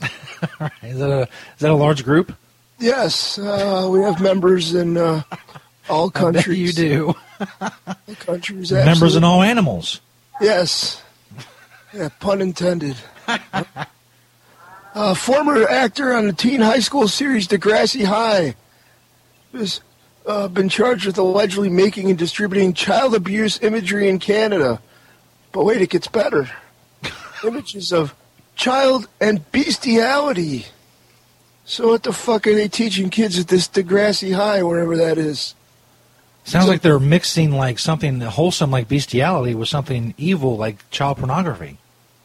[0.82, 2.34] Is that a is that a large group?
[2.78, 5.22] Yes, uh, we have members in uh,
[5.88, 6.58] all countries.
[6.58, 7.14] you do.
[7.60, 10.00] All countries, Members in all animals.
[10.40, 11.02] Yes.
[11.92, 12.96] Yeah, pun intended.
[14.94, 18.56] uh, former actor on the teen high school series Degrassi High
[19.52, 19.80] has
[20.26, 24.80] uh, been charged with allegedly making and distributing child abuse imagery in Canada.
[25.52, 26.50] But wait, it gets better.
[27.44, 28.14] Images of
[28.56, 30.66] child and bestiality.
[31.64, 35.54] So what the fuck are they teaching kids at this Degrassi High, wherever that is?
[36.44, 41.78] Sounds like they're mixing like something wholesome like bestiality with something evil like child pornography.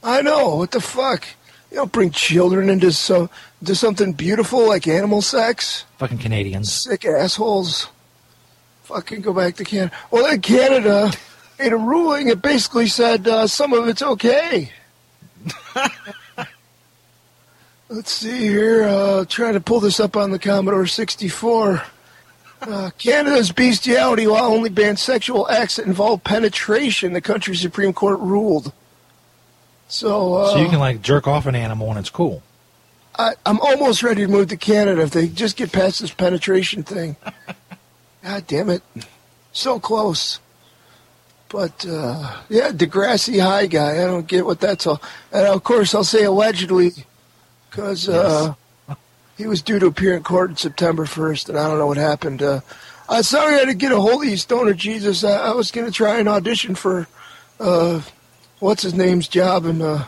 [0.04, 0.56] I know.
[0.56, 1.26] What the fuck?
[1.72, 3.30] You don't bring children into so
[3.62, 5.86] into something beautiful like animal sex.
[5.98, 6.72] Fucking Canadians.
[6.72, 7.88] Sick assholes.
[8.84, 9.96] Fucking go back to Canada.
[10.12, 11.12] Well, then Canada
[11.58, 12.28] made a ruling.
[12.28, 14.72] It basically said uh, some of it's okay.
[17.88, 18.84] Let's see here.
[18.84, 21.84] Uh, trying to pull this up on the Commodore 64.
[22.62, 27.14] Uh, Canada's bestiality law only bans sexual acts that involve penetration.
[27.14, 28.74] The country's Supreme Court ruled.
[29.88, 32.44] So, uh, so you can like jerk off an animal and it's cool.
[33.18, 36.84] I, I'm almost ready to move to Canada if they just get past this penetration
[36.84, 37.16] thing.
[38.24, 38.84] God damn it.
[39.52, 40.40] So close.
[41.50, 44.04] But, uh, yeah, Degrassi High guy.
[44.04, 45.02] I don't get what that's all.
[45.32, 46.92] And of course, I'll say allegedly
[47.70, 48.54] because uh,
[49.40, 51.96] he was due to appear in court on September 1st, and I don't know what
[51.96, 52.44] happened.
[52.44, 52.60] Uh,
[53.08, 55.24] I'm sorry I didn't get a hold of you, Stoner Jesus.
[55.24, 57.08] I, I was going to try and audition for,
[57.58, 58.02] uh,
[58.60, 60.04] what's his name's job, and uh,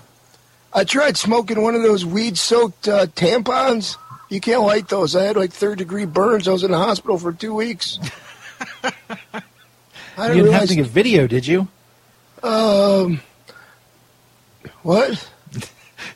[0.74, 3.96] I tried smoking one of those weed soaked uh, tampons.
[4.28, 5.16] You can't light those.
[5.16, 6.50] I had like third degree burns.
[6.50, 8.00] I was in the hospital for two weeks.
[8.84, 11.70] I you didn't have to get video, did you?
[12.44, 13.22] Um,
[14.84, 15.30] what?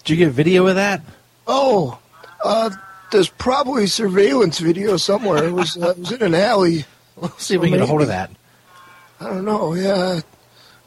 [0.03, 1.01] Did you get video of that?
[1.47, 1.99] Oh,
[2.43, 2.71] uh,
[3.15, 5.45] there's probably surveillance video somewhere.
[5.45, 6.85] It was, uh, it was in an alley.
[7.17, 8.31] Let's see if we can get a hold of that.
[9.19, 9.73] I don't know.
[9.73, 10.19] Yeah,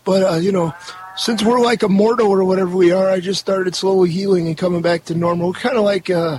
[0.05, 0.75] but uh, you know,
[1.17, 4.57] since we're like a mortal or whatever we are, I just started slowly healing and
[4.57, 5.53] coming back to normal.
[5.55, 6.39] Kind of like uh,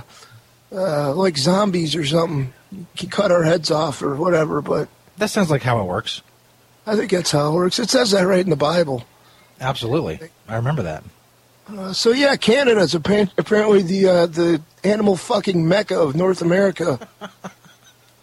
[0.72, 2.52] uh, like zombies or something.
[2.98, 6.22] You cut our heads off or whatever, but That sounds like how it works.
[6.86, 7.78] I think that's how it works.
[7.80, 9.04] It says that right in the Bible.
[9.60, 10.20] Absolutely.
[10.48, 11.02] I remember that.
[11.78, 16.98] Uh, so yeah, Canada's appa- apparently the uh, the animal fucking mecca of North America.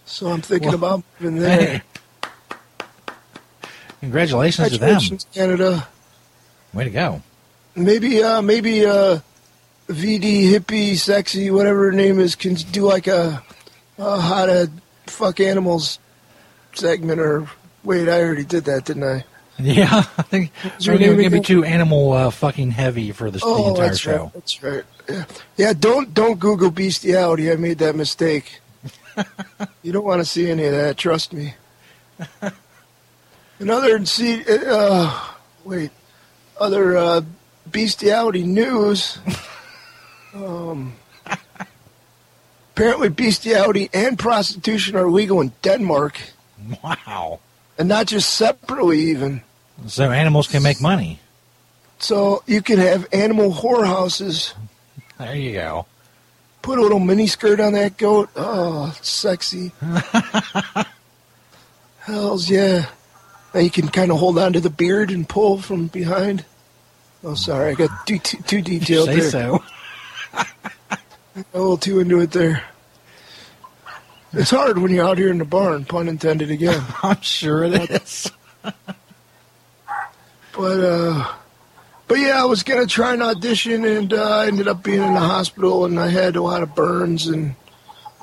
[0.05, 1.59] so I'm thinking about moving there.
[1.59, 1.81] Hey.
[4.01, 4.99] Congratulations to them.
[5.33, 5.87] Canada.
[6.73, 7.21] Way to go.
[7.75, 9.19] Maybe uh, maybe uh,
[9.87, 13.41] VD hippie sexy whatever her name is can do like a,
[13.97, 14.69] a how to
[15.05, 15.99] fuck animals
[16.73, 17.49] segment or
[17.83, 19.23] wait I already did that didn't I?
[19.63, 20.51] Yeah, I think
[20.85, 23.99] we're going to be too animal uh, fucking heavy for this, the Oh, entire that's
[23.99, 24.23] show.
[24.25, 24.33] right.
[24.33, 24.83] That's right.
[25.09, 25.25] Yeah.
[25.57, 27.51] yeah, don't don't Google bestiality.
[27.51, 28.59] I made that mistake.
[29.81, 30.97] you don't want to see any of that.
[30.97, 31.55] Trust me.
[33.59, 34.43] Another see.
[34.47, 35.19] Uh,
[35.63, 35.89] wait.
[36.59, 37.21] Other uh,
[37.71, 39.17] bestiality news.
[40.35, 40.93] Um,
[42.75, 46.19] apparently, bestiality and prostitution are legal in Denmark,
[46.83, 47.39] Wow.
[47.79, 49.41] and not just separately, even.
[49.85, 51.19] So animals can make money.
[51.99, 54.53] So you can have animal whorehouses.
[55.17, 55.85] There you go.
[56.61, 58.29] Put a little mini skirt on that goat.
[58.35, 59.71] Oh, sexy.
[61.99, 62.87] Hells yeah.
[63.53, 66.45] Now you can kind of hold on to the beard and pull from behind.
[67.23, 69.31] Oh, sorry, I got too, too, too detailed Say there.
[69.31, 69.63] so.
[70.33, 70.47] a
[71.53, 72.63] little too into it there.
[74.33, 76.83] It's hard when you're out here in the barn, pun intended again.
[77.01, 78.31] I'm sure it is.
[80.57, 81.33] But uh,
[82.07, 85.13] but yeah, I was gonna try an audition, and uh, I ended up being in
[85.13, 87.53] the hospital, and I had a lot of burns, and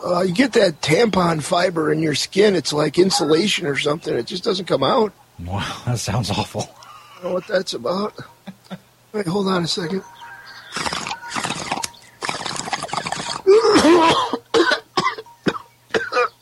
[0.04, 2.56] uh, you get that tampon fiber in your skin.
[2.56, 4.12] It's like insulation or something.
[4.12, 5.12] It just doesn't come out.
[5.38, 6.62] Wow, that sounds awful.
[6.62, 8.18] I don't know what that's about.
[9.12, 10.02] Wait, hold on a second.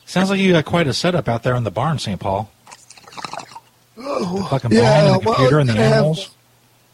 [0.05, 2.19] Sounds like you got quite a setup out there in the barn, St.
[2.19, 2.49] Paul.
[3.97, 6.29] Oh, Fucking bong and the computer and the you gotta have-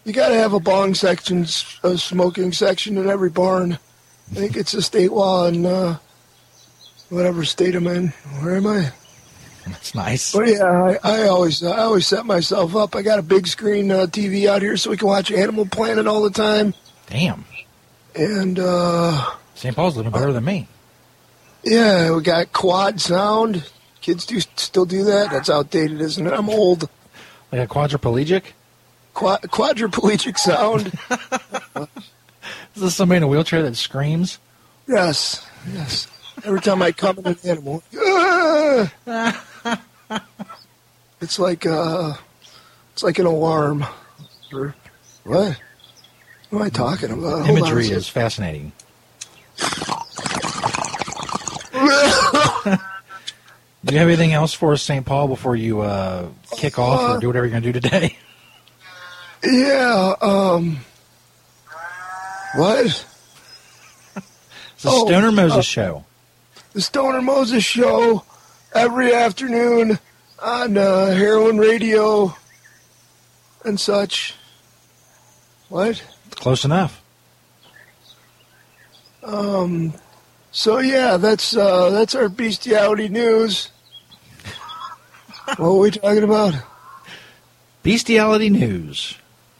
[0.06, 1.42] you got to have a bong section,
[1.84, 3.74] a smoking section in every barn.
[4.32, 5.98] I think it's a state law in uh,
[7.10, 8.08] whatever state I'm in.
[8.42, 8.92] Where am I?
[9.68, 10.32] That's nice.
[10.34, 12.96] But yeah, I, I always I always set myself up.
[12.96, 16.08] I got a big screen uh, TV out here so we can watch Animal Planet
[16.08, 16.74] all the time.
[17.08, 17.46] Damn.
[18.16, 19.76] And uh, St.
[19.76, 20.68] Paul's living better than me.
[21.64, 23.70] yeah, we got quad sound.
[24.02, 25.32] Kids do still do that.
[25.32, 26.34] That's outdated, isn't it?
[26.34, 26.90] I'm old.
[27.52, 28.44] Like a quadriplegic?
[29.14, 30.94] Quad, quadriplegic sound.
[32.76, 34.40] Is this somebody in a wheelchair that screams?
[34.88, 36.08] yes, yes.
[36.46, 39.46] Every time I come in an animal, "Ah!"
[41.22, 42.14] it's like uh,
[42.94, 43.86] it's like an alarm.
[44.54, 44.74] Or
[45.26, 45.60] what?
[46.50, 47.46] What am I talking about?
[47.46, 48.72] Hold Imagery is fascinating.
[53.90, 55.04] Do you have anything else for us, St.
[55.04, 58.18] Paul, before you uh, kick off or do whatever you're going to do today?
[59.42, 60.80] Yeah, um.
[62.58, 62.86] What?
[62.88, 63.06] It's
[64.84, 66.06] the Oh, Stoner Moses uh, show.
[66.74, 68.26] The Stoner Moses Show
[68.76, 69.98] every afternoon
[70.44, 72.36] on uh, Heroin Radio
[73.64, 74.36] and such.
[75.70, 76.04] What?
[76.32, 77.02] Close enough.
[79.24, 79.94] Um.
[80.52, 83.70] So yeah, that's uh, that's our bestiality news.
[85.58, 86.54] What were we talking about?
[87.84, 89.16] Bestiality News.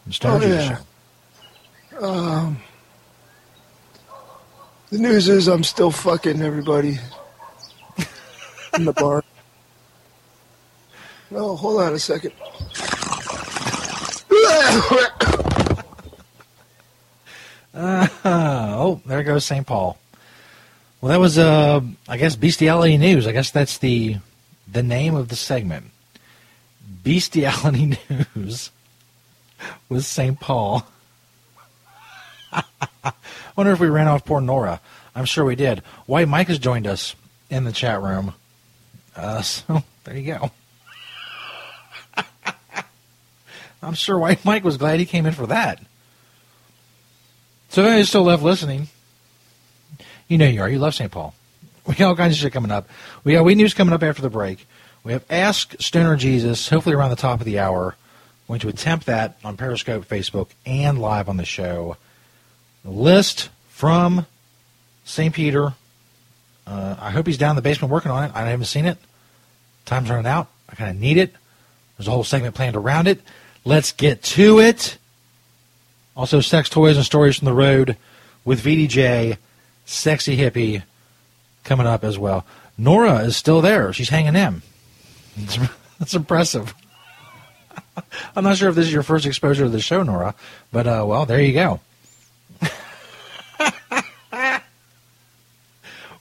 [0.10, 2.00] Stoner Oh, yeah.
[2.02, 2.62] Um.
[4.90, 6.98] The news is I'm still fucking everybody
[8.76, 9.24] in the bar.
[11.30, 12.34] No, hold on a second.
[17.72, 19.66] Uh, oh, there goes St.
[19.66, 19.98] Paul.
[21.02, 23.28] Well, that was, uh, I guess, bestiality news.
[23.28, 24.18] I guess that's the
[24.72, 25.92] the name of the segment.
[27.04, 27.98] Bestiality
[28.36, 28.72] news
[29.88, 30.40] with St.
[30.40, 30.86] Paul.
[33.56, 34.82] Wonder if we ran off poor Nora.
[35.16, 35.80] I'm sure we did.
[36.06, 37.16] White Mike has joined us
[37.50, 38.34] in the chat room.
[39.16, 40.52] Uh, so there you go.
[43.82, 45.82] I'm sure White Mike was glad he came in for that.
[47.70, 48.90] So if you're still left listening,
[50.28, 50.70] you know you are.
[50.70, 51.12] You love St.
[51.12, 51.34] Paul.
[51.90, 52.88] We got all kinds of shit coming up.
[53.24, 54.68] We got we news coming up after the break.
[55.04, 57.96] We have Ask Stoner Jesus, hopefully around the top of the hour.
[58.48, 61.98] Going to attempt that on Periscope, Facebook, and live on the show.
[62.86, 64.28] List from
[65.04, 65.34] St.
[65.34, 65.74] Peter.
[66.68, 68.32] Uh, I hope he's down in the basement working on it.
[68.36, 69.00] I haven't seen it.
[69.86, 70.48] Time's running out.
[70.70, 71.34] I kind of need it.
[71.98, 73.20] There's a whole segment planned around it.
[73.66, 75.00] Let's get to it.
[76.16, 77.98] Also, sex toys and stories from the road
[78.46, 79.38] with VDJ,
[79.86, 80.84] sexy hippie,
[81.70, 82.46] coming up as well.
[82.78, 83.94] Nora is still there.
[83.94, 84.62] She's hanging in.
[86.00, 86.74] That's impressive.
[88.36, 90.36] I'm not sure if this is your first exposure to the show, Nora,
[90.72, 91.80] but uh, well, there you go.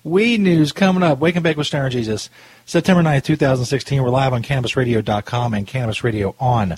[0.05, 1.18] Weed news coming up.
[1.18, 2.30] Wake and Bake with Stoner Jesus.
[2.66, 4.03] September 9th, 2016.
[4.03, 6.76] We're live on CannabisRadio.com and Cannabis Radio on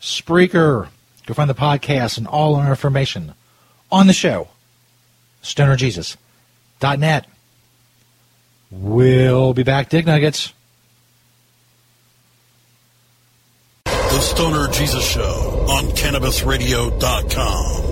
[0.00, 0.88] Spreaker.
[1.26, 3.34] Go find the podcast and all our information
[3.90, 4.48] on the show.
[5.42, 7.26] StonerJesus.net.
[8.72, 10.54] We'll be back, Dig Nuggets.
[13.84, 17.91] The Stoner Jesus Show on CannabisRadio.com.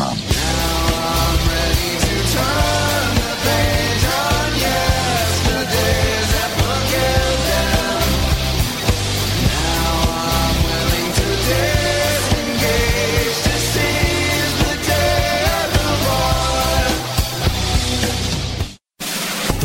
[0.00, 0.06] The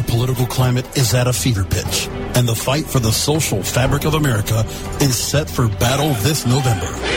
[0.06, 4.16] political climate is at a fever pitch, and the fight for the social fabric of
[4.16, 4.66] America
[5.00, 7.15] is set for battle this November.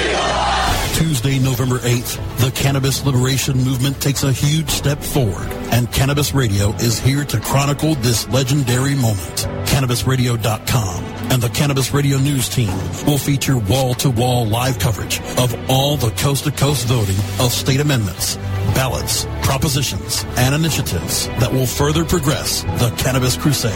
[0.98, 6.70] Tuesday, November 8th, the cannabis liberation movement takes a huge step forward, and Cannabis Radio
[6.72, 9.46] is here to chronicle this legendary moment.
[9.68, 12.72] CannabisRadio.com and the Cannabis Radio News team
[13.06, 18.34] will feature wall-to-wall live coverage of all the coast-to-coast voting of state amendments,
[18.74, 23.70] ballots, propositions, and initiatives that will further progress the cannabis crusade.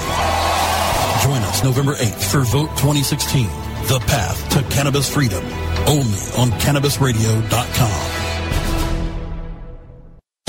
[1.22, 3.46] Join us November 8th for Vote 2016,
[3.86, 5.44] The Path to Cannabis Freedom,
[5.87, 8.21] only on CannabisRadio.com.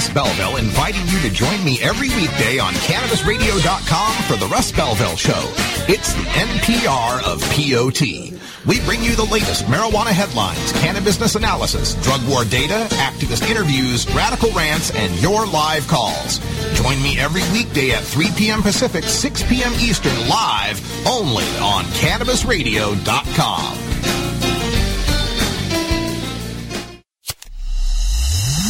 [0.00, 5.14] Russ Belville, inviting you to join me every weekday on CannabisRadio.com for the Russ Belville
[5.14, 5.52] Show.
[5.92, 8.00] It's the NPR of POT.
[8.64, 14.50] We bring you the latest marijuana headlines, cannabis analysis, drug war data, activist interviews, radical
[14.52, 16.38] rants, and your live calls.
[16.80, 18.62] Join me every weekday at 3 p.m.
[18.62, 19.74] Pacific, 6 p.m.
[19.74, 23.89] Eastern, live only on CannabisRadio.com.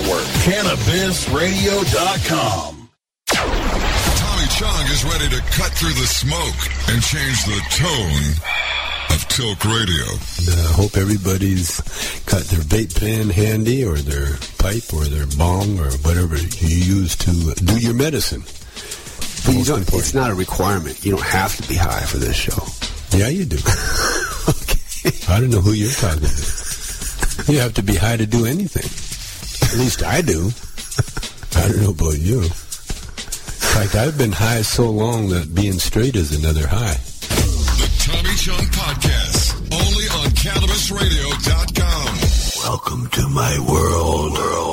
[0.00, 2.88] CannabisRadio.com.
[3.28, 6.56] Tommy Chong is ready to cut through the smoke
[6.88, 8.32] and change the tone
[9.14, 10.06] of Tilk Radio.
[10.48, 11.82] I hope everybody's
[12.24, 17.14] got their vape pen handy or their pipe or their bong or whatever you use
[17.16, 18.40] to do your medicine.
[19.44, 21.04] But you don't, it's not a requirement.
[21.04, 22.64] You don't have to be high for this show.
[23.16, 23.58] Yeah, you do.
[24.48, 24.80] okay.
[25.32, 27.52] I don't know who you're talking to.
[27.52, 28.88] You have to be high to do anything.
[29.70, 30.50] At least I do.
[31.54, 32.42] I don't know about you.
[32.42, 36.98] In fact, I've been high so long that being straight is another high.
[37.78, 42.68] The Tommy Chong Podcast, only on CannabisRadio.com.
[42.68, 44.69] Welcome to my world, world, world.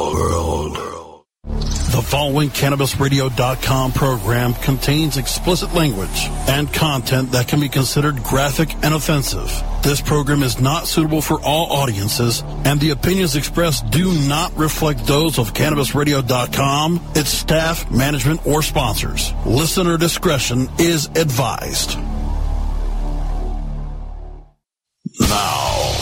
[2.17, 9.51] Following CannabisRadio.com program contains explicit language and content that can be considered graphic and offensive.
[9.83, 15.05] This program is not suitable for all audiences, and the opinions expressed do not reflect
[15.05, 19.31] those of CannabisRadio.com, its staff, management, or sponsors.
[19.45, 21.99] Listener discretion is advised.
[25.19, 25.93] Now,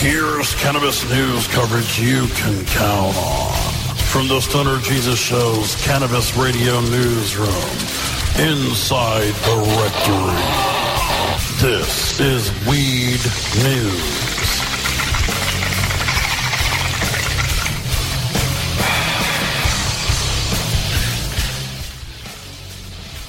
[0.00, 3.61] here's cannabis news coverage you can count on.
[4.12, 7.48] From the Stoner Jesus Show's Cannabis Radio Newsroom,
[8.46, 10.36] inside the rectory.
[11.66, 13.18] This is Weed
[13.64, 14.52] News.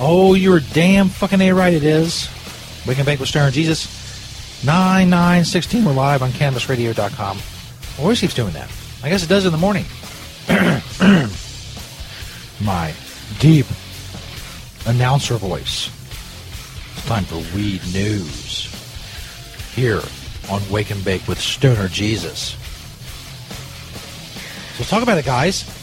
[0.02, 2.28] Oh, you're damn fucking A right it is.
[2.86, 3.86] Wake and Bake with Stoner Jesus.
[4.66, 5.86] 9916.
[5.86, 7.40] We're live on CannabisRadio.com.
[8.00, 8.70] Always keeps doing that.
[9.02, 9.86] I guess it does in the morning.
[12.62, 12.94] My
[13.39, 13.66] deep
[14.86, 15.89] announcer voice.
[16.96, 18.70] It's time for Weed News.
[19.76, 20.02] Here
[20.50, 22.56] on Wake and Bake with Stoner Jesus.
[24.74, 25.64] So let's talk about it, guys.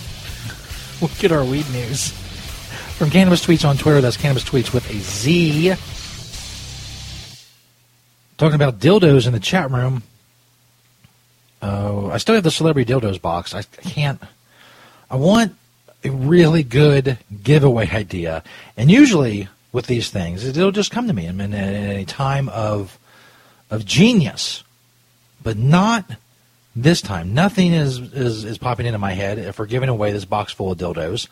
[1.00, 2.10] We'll get our weed news.
[2.98, 5.72] From Cannabis Tweets on Twitter, that's Cannabis Tweets with a Z.
[8.36, 10.02] Talking about dildos in the chat room.
[11.62, 13.54] Oh, I still have the celebrity dildos box.
[13.54, 14.20] I can't.
[15.10, 15.54] I want
[16.04, 18.42] a really good giveaway idea,
[18.76, 22.48] and usually with these things, it'll just come to me in, in, in a time
[22.48, 22.98] of
[23.70, 24.64] of genius,
[25.42, 26.10] but not
[26.74, 27.34] this time.
[27.34, 30.72] Nothing is, is is popping into my head if we're giving away this box full
[30.72, 31.28] of dildos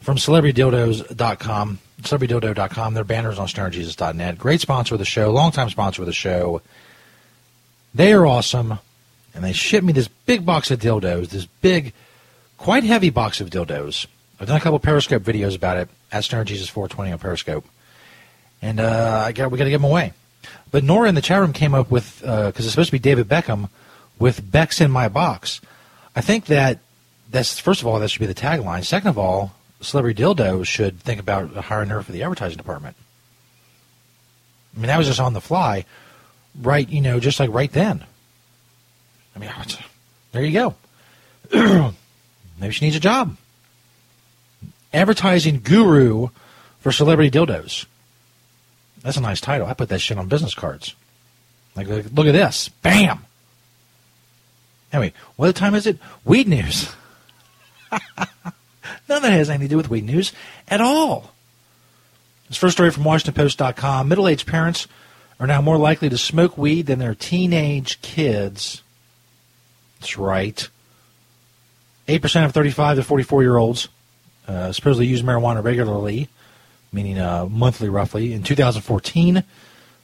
[0.00, 2.94] from celebritydildos.com, celebritydildo.com.
[2.94, 4.38] Their banners on stonerjesus.net.
[4.38, 6.60] Great sponsor of the show, longtime sponsor of the show.
[7.94, 8.78] They are awesome,
[9.34, 11.92] and they shipped me this big box of dildos, this big,
[12.62, 14.06] quite heavy box of dildos.
[14.38, 17.64] I've done a couple Periscope videos about it at Stoner Jesus 420 on Periscope,
[18.62, 20.12] and uh, I got we got to give them away.
[20.70, 23.00] But Nora in the chat room came up with because uh, it's supposed to be
[23.00, 23.68] David Beckham
[24.20, 25.60] with Beck's in my box.
[26.14, 26.78] I think that
[27.28, 28.84] that's first of all that should be the tagline.
[28.84, 32.96] Second of all, Celebrity Dildo should think about hiring her for the advertising department.
[34.76, 35.84] I mean, that was just on the fly,
[36.60, 36.88] right?
[36.88, 38.04] You know, just like right then.
[39.34, 39.50] I mean,
[40.32, 40.74] there you
[41.52, 41.92] go.
[42.62, 43.36] Maybe she needs a job.
[44.92, 46.28] Advertising guru
[46.78, 47.86] for celebrity dildos.
[49.02, 49.66] That's a nice title.
[49.66, 50.94] I put that shit on business cards.
[51.74, 52.68] Like, look at this.
[52.68, 53.26] Bam!
[54.92, 55.98] Anyway, what time is it?
[56.24, 56.94] Weed news.
[57.90, 57.98] None
[59.08, 60.32] of that has anything to do with weed news
[60.68, 61.32] at all.
[62.46, 64.08] This first story from WashingtonPost.com.
[64.08, 64.86] Middle aged parents
[65.40, 68.82] are now more likely to smoke weed than their teenage kids.
[69.98, 70.68] That's right.
[72.08, 73.88] 8% of 35 to 44 year olds
[74.48, 76.28] uh, supposedly use marijuana regularly,
[76.92, 79.44] meaning uh, monthly roughly, in 2014,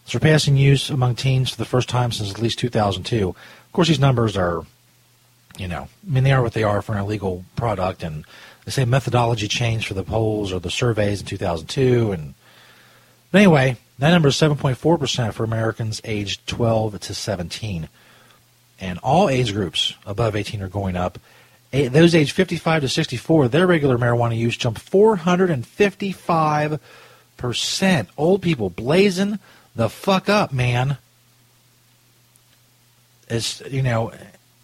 [0.04, 3.28] surpassing use among teens for the first time since at least 2002.
[3.28, 4.64] Of course, these numbers are,
[5.58, 8.24] you know, I mean, they are what they are for an illegal product, and
[8.64, 12.12] they say methodology changed for the polls or the surveys in 2002.
[12.12, 12.34] And
[13.32, 17.88] but anyway, that number is 7.4 percent for Americans aged 12 to 17,
[18.80, 21.18] and all age groups above 18 are going up.
[21.70, 26.80] Those aged 55 to 64, their regular marijuana use jumped 455
[27.36, 28.08] percent.
[28.18, 29.38] Old people blazing
[29.74, 30.98] the fuck up, man.
[33.28, 34.12] It's you know,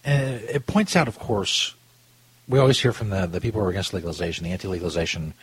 [0.04, 1.74] eh, it points out, of course,
[2.48, 5.34] we always hear from the, the people who are against legalization, the anti-legalization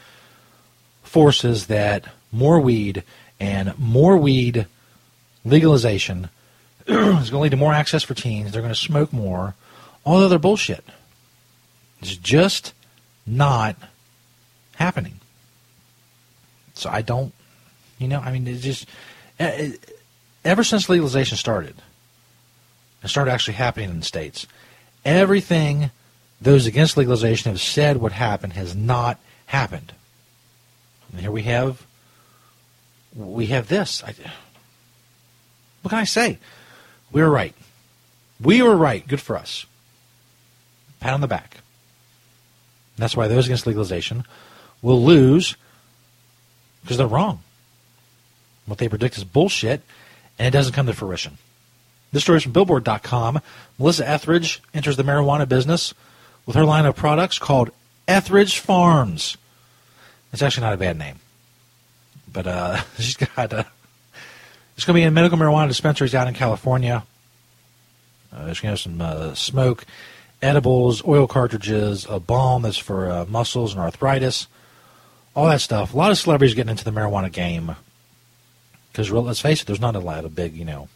[1.04, 3.04] forces that more weed
[3.40, 4.68] and more weed
[5.44, 6.30] legalization
[6.88, 8.52] is going to lead to more access for teens.
[8.52, 9.56] They're going to smoke more.
[10.04, 10.84] All the other bullshit.
[12.02, 12.74] It's just
[13.26, 13.76] not
[14.76, 15.20] happening.
[16.74, 17.34] So I don't,
[18.00, 18.88] you know, I mean, it's just,
[19.40, 20.00] eh, it,
[20.44, 21.76] ever since legalization started,
[23.04, 24.48] it started actually happening in the States,
[25.06, 25.92] everything
[26.42, 29.94] those against legalization have said would happen has not happened.
[31.12, 31.86] And here we have,
[33.16, 34.04] we have this.
[34.04, 34.16] I,
[35.82, 36.40] what can I say?
[37.12, 37.54] We were right.
[38.40, 39.08] We were right.
[39.08, 39.66] Good for us.
[41.00, 41.58] Pat on the back.
[43.02, 44.26] That's why those against legalization
[44.82, 45.56] will lose
[46.82, 47.42] because they're wrong.
[48.66, 49.82] What they predict is bullshit,
[50.38, 51.38] and it doesn't come to fruition.
[52.12, 53.42] This story is from Billboard.com.
[53.80, 55.94] Melissa Etheridge enters the marijuana business
[56.46, 57.72] with her line of products called
[58.08, 59.38] Etheridge Farms.
[60.34, 61.20] It's actually not a bad name,
[62.32, 63.54] but uh, she's got.
[63.54, 63.64] Uh,
[64.76, 67.04] it's going to be in medical marijuana dispensaries out in California.
[68.34, 69.86] Uh, going to have some uh, smoke,
[70.42, 74.48] edibles, oil cartridges, a balm that's for uh, muscles and arthritis,
[75.36, 75.94] all that stuff.
[75.94, 77.76] A lot of celebrities getting into the marijuana game
[78.92, 80.90] because let's face it, there's not a lot of big, you know,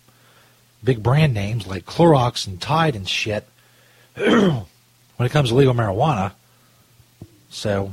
[0.83, 3.47] big brand names like Clorox and Tide and shit
[4.15, 4.65] when
[5.19, 6.33] it comes to legal marijuana.
[7.49, 7.91] So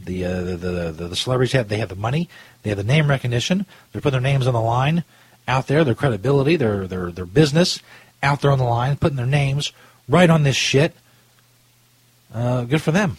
[0.00, 2.28] the, uh, the, the, the the celebrities have they have the money,
[2.62, 5.04] they have the name recognition, they're putting their names on the line
[5.48, 7.80] out there, their credibility, their their their business
[8.22, 9.72] out there on the line, putting their names
[10.08, 10.94] right on this shit.
[12.34, 13.16] Uh, good for them.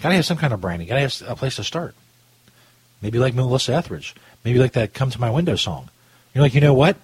[0.00, 0.88] Gotta have some kind of branding.
[0.88, 1.94] Gotta have a place to start.
[3.00, 4.14] Maybe like Melissa Etheridge.
[4.44, 5.90] Maybe like that "Come to My Window" song.
[6.34, 6.96] You're like, you know what?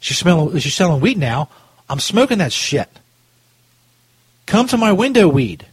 [0.00, 0.58] She's smelling.
[0.58, 1.48] She's selling weed now.
[1.88, 2.88] I'm smoking that shit.
[4.46, 5.66] Come to my window, weed.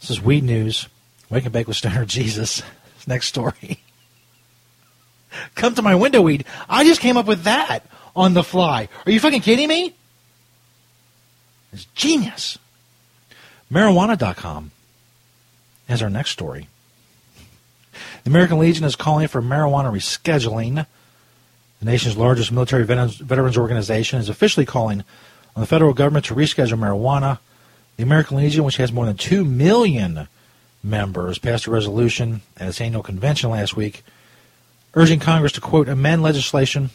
[0.00, 0.88] This is weed news.
[1.28, 2.62] Wake and bake with Stoner Jesus.
[3.06, 3.80] Next story.
[5.54, 6.44] Come to my window, weed.
[6.68, 8.88] I just came up with that on the fly.
[9.06, 9.94] Are you fucking kidding me?
[11.72, 12.58] It's genius.
[13.72, 14.72] Marijuana.com
[15.88, 16.68] has our next story.
[18.24, 20.86] The American Legion is calling for marijuana rescheduling.
[21.78, 25.04] The nation's largest military veterans, organization is officially calling
[25.56, 27.38] on the federal government to reschedule marijuana.
[27.96, 30.28] The American Legion, which has more than 2 million
[30.82, 34.02] members, passed a resolution at its annual convention last week
[34.94, 36.90] urging Congress to, quote, amend legislation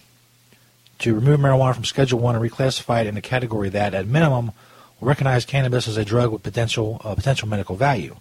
[1.00, 4.52] to remove marijuana from Schedule 1 and reclassify it in a category that, at minimum,
[5.00, 8.16] will recognize cannabis as a drug with potential uh, potential medical value.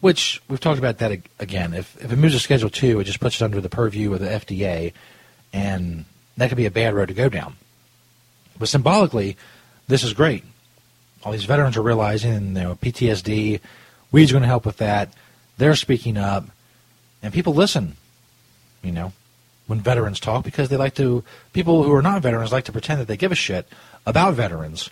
[0.00, 1.74] Which we've talked about that again.
[1.74, 4.20] If if it moves to Schedule Two, it just puts it under the purview of
[4.20, 4.92] the FDA,
[5.52, 6.04] and
[6.36, 7.56] that could be a bad road to go down.
[8.58, 9.36] But symbolically,
[9.88, 10.44] this is great.
[11.24, 13.60] All these veterans are realizing, you know, PTSD,
[14.12, 15.12] weed's going to help with that.
[15.58, 16.44] They're speaking up,
[17.22, 17.96] and people listen.
[18.82, 19.12] You know,
[19.66, 21.24] when veterans talk because they like to.
[21.52, 23.68] People who are not veterans like to pretend that they give a shit
[24.06, 24.90] about veterans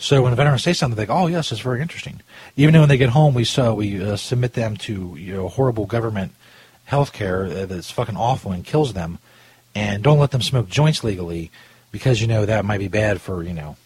[0.00, 2.22] so when veterans say something, they go, "Oh yes, it's very interesting."
[2.56, 5.84] Even when they get home, we saw we uh, submit them to you know horrible
[5.84, 6.32] government
[6.86, 9.18] health care uh, that's fucking awful and kills them,
[9.74, 11.50] and don't let them smoke joints legally
[11.92, 13.76] because you know that might be bad for you know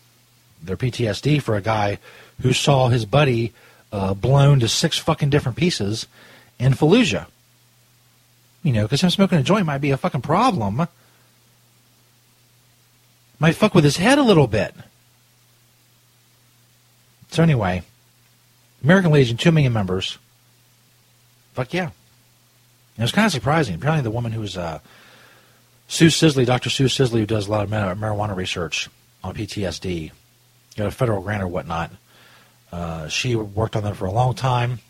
[0.63, 1.99] their PTSD for a guy
[2.43, 3.53] who saw his buddy
[3.91, 6.07] uh, blown to six fucking different pieces
[6.61, 7.27] in Fallujah.
[8.65, 10.89] You know, because him smoking a joint might be a fucking problem.
[13.39, 14.75] Might fuck with his head a little bit.
[17.31, 17.83] So anyway,
[18.83, 20.19] American Legion, two million members.
[21.53, 21.91] Fuck yeah.
[22.97, 23.75] It was kind of surprising.
[23.75, 24.81] Apparently, the woman who's uh,
[25.89, 26.71] Sue Sisley, Dr.
[26.71, 28.89] Sue Sisley, who does a lot of marijuana research
[29.23, 30.11] on PTSD,
[30.77, 31.91] got a federal grant or whatnot.
[32.73, 34.81] Uh, she worked on that for a long time,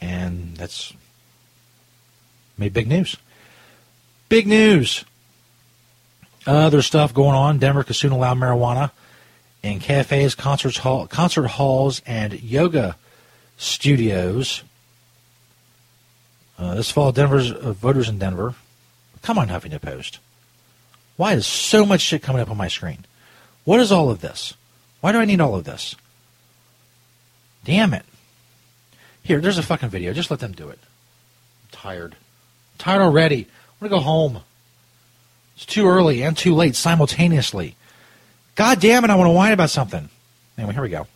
[0.00, 0.92] and that's
[2.60, 3.16] made big news.
[4.28, 5.04] Big news.
[6.46, 7.58] Other stuff going on.
[7.58, 8.92] Denver could soon allow marijuana
[9.62, 12.96] in cafes, concerts hall, concert halls, and yoga
[13.56, 14.62] studios.
[16.58, 18.54] Uh, this fall, Denver's uh, voters in Denver.
[19.22, 20.18] Come on, Huffington Post.
[21.16, 23.04] Why is so much shit coming up on my screen?
[23.64, 24.54] What is all of this?
[25.00, 25.94] Why do I need all of this?
[27.64, 28.04] Damn it.
[29.22, 30.12] Here, there's a fucking video.
[30.12, 30.78] Just let them do it.
[30.82, 32.16] I'm tired.
[32.80, 33.44] I'm tired already.
[33.44, 34.40] I want to go home.
[35.54, 37.76] It's too early and too late simultaneously.
[38.54, 40.08] God damn it, I want to whine about something.
[40.56, 41.06] Anyway, here we go.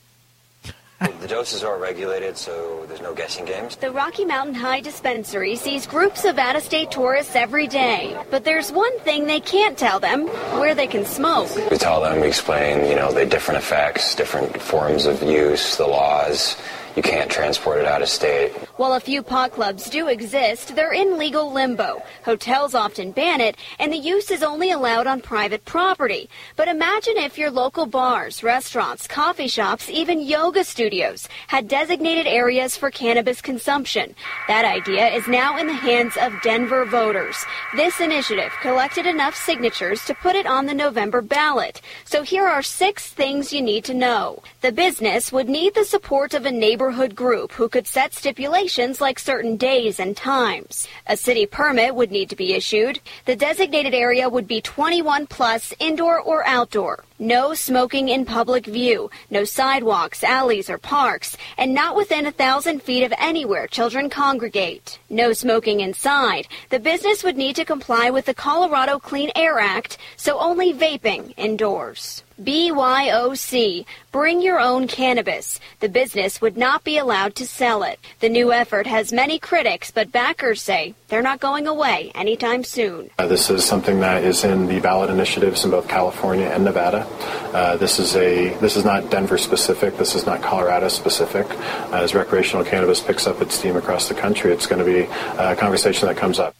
[1.20, 3.76] The doses are regulated, so there's no guessing games.
[3.76, 8.16] The Rocky Mountain High Dispensary sees groups of out of state tourists every day.
[8.30, 10.26] But there's one thing they can't tell them
[10.58, 11.54] where they can smoke.
[11.70, 15.86] We tell them, we explain, you know, the different effects, different forms of use, the
[15.86, 16.56] laws.
[16.96, 18.52] You can't transport it out of state.
[18.76, 22.02] While a few pot clubs do exist, they're in legal limbo.
[22.24, 26.30] Hotels often ban it, and the use is only allowed on private property.
[26.54, 32.76] But imagine if your local bars, restaurants, coffee shops, even yoga studios had designated areas
[32.76, 34.14] for cannabis consumption.
[34.46, 37.44] That idea is now in the hands of Denver voters.
[37.74, 41.80] This initiative collected enough signatures to put it on the November ballot.
[42.04, 44.42] So here are six things you need to know.
[44.60, 46.52] The business would need the support of a
[46.84, 50.86] neighborhood group who could set stipulations like certain days and times.
[51.06, 53.00] A city permit would need to be issued.
[53.24, 57.02] The designated area would be 21 plus indoor or outdoor.
[57.24, 62.82] No smoking in public view, no sidewalks, alleys, or parks, and not within a thousand
[62.82, 64.98] feet of anywhere children congregate.
[65.08, 66.48] No smoking inside.
[66.68, 71.32] The business would need to comply with the Colorado Clean Air Act, so only vaping
[71.38, 72.22] indoors.
[72.42, 75.60] BYOC, bring your own cannabis.
[75.80, 78.00] The business would not be allowed to sell it.
[78.20, 83.08] The new effort has many critics, but backers say they're not going away anytime soon.
[83.20, 87.06] Uh, this is something that is in the ballot initiatives in both California and Nevada.
[87.54, 89.96] Uh, this is a this is not Denver specific.
[89.96, 91.48] This is not Colorado specific.
[91.92, 95.02] Uh, as recreational cannabis picks up its steam across the country, it's going to be
[95.38, 96.56] a conversation that comes up.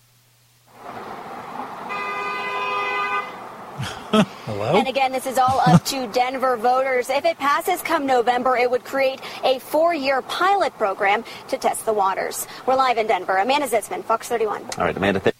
[4.23, 4.77] Hello?
[4.77, 7.11] And again, this is all up to Denver voters.
[7.11, 11.93] If it passes come November, it would create a four-year pilot program to test the
[11.93, 12.47] waters.
[12.67, 13.37] We're live in Denver.
[13.37, 14.63] Amanda Zitzman, Fox 31.
[14.79, 15.21] All right, Amanda.
[15.21, 15.35] Th-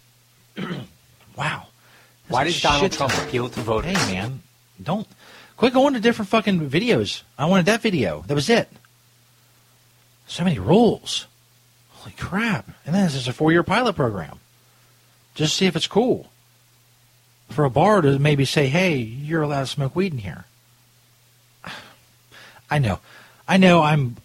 [1.37, 1.67] wow.
[2.27, 2.91] Why This did Donald shit.
[2.93, 3.95] Trump appeal to voters?
[3.97, 4.41] Hey, man,
[4.81, 5.07] don't
[5.57, 7.23] quit going to different fucking videos.
[7.37, 8.23] I wanted that video.
[8.27, 8.67] That was it.
[10.27, 11.27] So many rules.
[11.91, 12.67] Holy crap!
[12.85, 14.39] And then this is a four-year pilot program.
[15.35, 16.29] Just see if it's cool.
[17.49, 20.45] For a bar to maybe say, "Hey, you're allowed to smoke weed in here."
[22.69, 22.99] I know,
[23.47, 24.17] I know, I'm,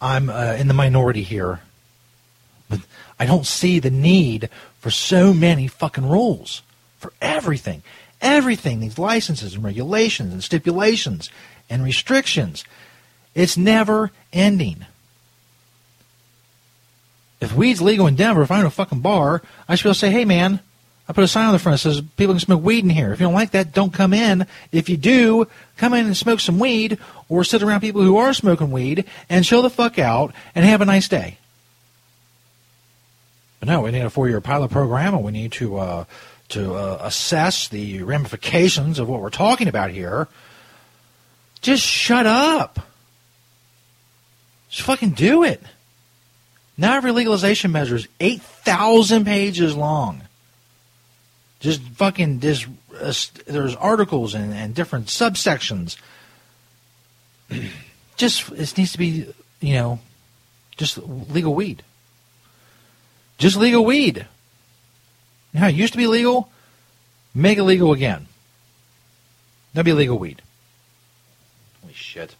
[0.00, 1.60] I'm uh, in the minority here,
[2.68, 2.80] but
[3.18, 6.62] I don't see the need for so many fucking rules
[6.98, 7.82] for everything.
[8.20, 11.30] Everything, these licenses and regulations and stipulations
[11.68, 12.64] and restrictions.
[13.34, 14.86] It's never ending.
[17.40, 19.94] If weed's legal in Denver, if I'm in a fucking bar, I should be able
[19.94, 20.60] to say, hey man,
[21.08, 23.12] I put a sign on the front that says people can smoke weed in here.
[23.12, 24.46] If you don't like that, don't come in.
[24.72, 25.46] If you do,
[25.76, 26.98] come in and smoke some weed
[27.28, 30.80] or sit around people who are smoking weed and chill the fuck out and have
[30.80, 31.38] a nice day.
[33.60, 36.04] But no, we need a four-year pilot program, and we need to uh,
[36.50, 40.28] to uh, assess the ramifications of what we're talking about here.
[41.60, 42.80] Just shut up.
[44.70, 45.62] Just fucking do it.
[46.76, 50.22] Now every legalization measure is eight thousand pages long.
[51.60, 53.12] Just fucking uh,
[53.46, 55.96] there's articles and, and different subsections.
[58.16, 59.26] just it needs to be
[59.60, 60.00] you know
[60.76, 61.82] just legal weed.
[63.38, 64.26] Just legal weed.
[65.52, 66.50] Know it used to be legal?
[67.34, 68.26] Make it legal again.
[69.72, 70.42] That'll be legal weed.
[71.82, 72.34] Holy shit.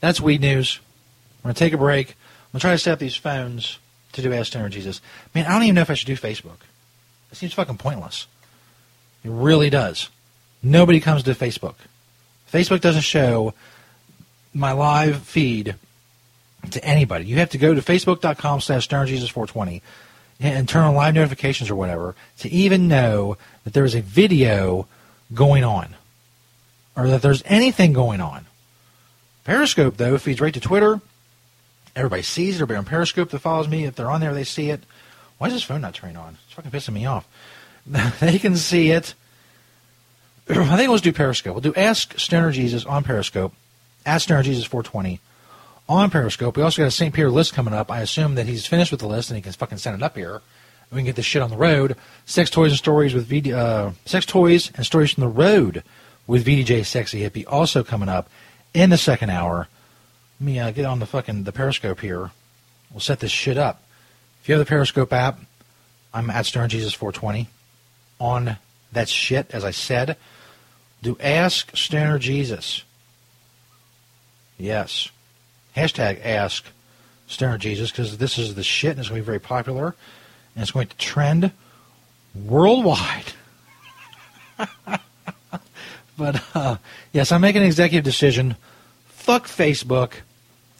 [0.00, 0.80] That's weed news.
[1.38, 2.10] We're going to take a break.
[2.10, 2.14] I'm
[2.52, 3.78] going to try to set up these phones
[4.12, 5.00] to do Ask Stoner Jesus.
[5.34, 6.58] Man, I don't even know if I should do Facebook.
[7.30, 8.26] It seems fucking pointless.
[9.24, 10.10] It really does.
[10.62, 11.74] Nobody comes to Facebook.
[12.50, 13.54] Facebook doesn't show
[14.54, 15.76] my live feed
[16.70, 17.24] to anybody.
[17.24, 19.80] You have to go to facebook.com slash stonerjesus420
[20.40, 24.86] and turn on live notifications or whatever to even know that there is a video
[25.32, 25.94] going on
[26.96, 28.46] or that there's anything going on.
[29.44, 31.00] Periscope, though, feeds right to Twitter.
[31.96, 32.58] Everybody sees it.
[32.58, 34.80] Everybody on Periscope that follows me, if they're on there, they see it.
[35.38, 36.38] Why is this phone not turning on?
[36.44, 37.26] It's fucking pissing me off.
[38.20, 39.14] they can see it.
[40.48, 41.54] I think let's do Periscope.
[41.54, 43.52] We'll do Ask Stoner Jesus on Periscope.
[44.04, 45.20] Ask Stoner Jesus 420
[45.88, 46.56] on Periscope.
[46.56, 47.14] We also got a St.
[47.14, 47.90] Peter list coming up.
[47.90, 50.16] I assume that he's finished with the list and he can fucking send it up
[50.16, 50.40] here.
[50.90, 51.96] We can get this shit on the road.
[52.26, 55.82] Sex toys and stories with VD, uh, sex toys and stories from the road
[56.26, 58.28] with VDJ Sexy Hippie also coming up
[58.74, 59.68] in the second hour.
[60.40, 62.30] Let me uh, get on the fucking the Periscope here.
[62.90, 63.82] We'll set this shit up.
[64.42, 65.40] If you have the Periscope app,
[66.12, 67.48] I'm at Stoner Jesus 420
[68.22, 68.56] on
[68.92, 69.50] that shit.
[69.50, 70.16] As I said,
[71.02, 72.84] do ask Stoner Jesus.
[74.56, 75.10] Yes,
[75.76, 76.64] hashtag ask
[77.26, 79.96] Stoner Jesus because this is the shit and it's going to be very popular
[80.54, 81.50] and it's going to trend
[82.34, 83.32] worldwide.
[86.16, 86.76] but uh,
[87.12, 88.54] yes, I'm making an executive decision.
[89.06, 90.12] Fuck Facebook.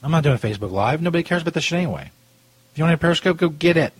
[0.00, 1.02] I'm not doing Facebook Live.
[1.02, 2.12] Nobody cares about this shit anyway.
[2.70, 3.92] If you want have Periscope, go get it.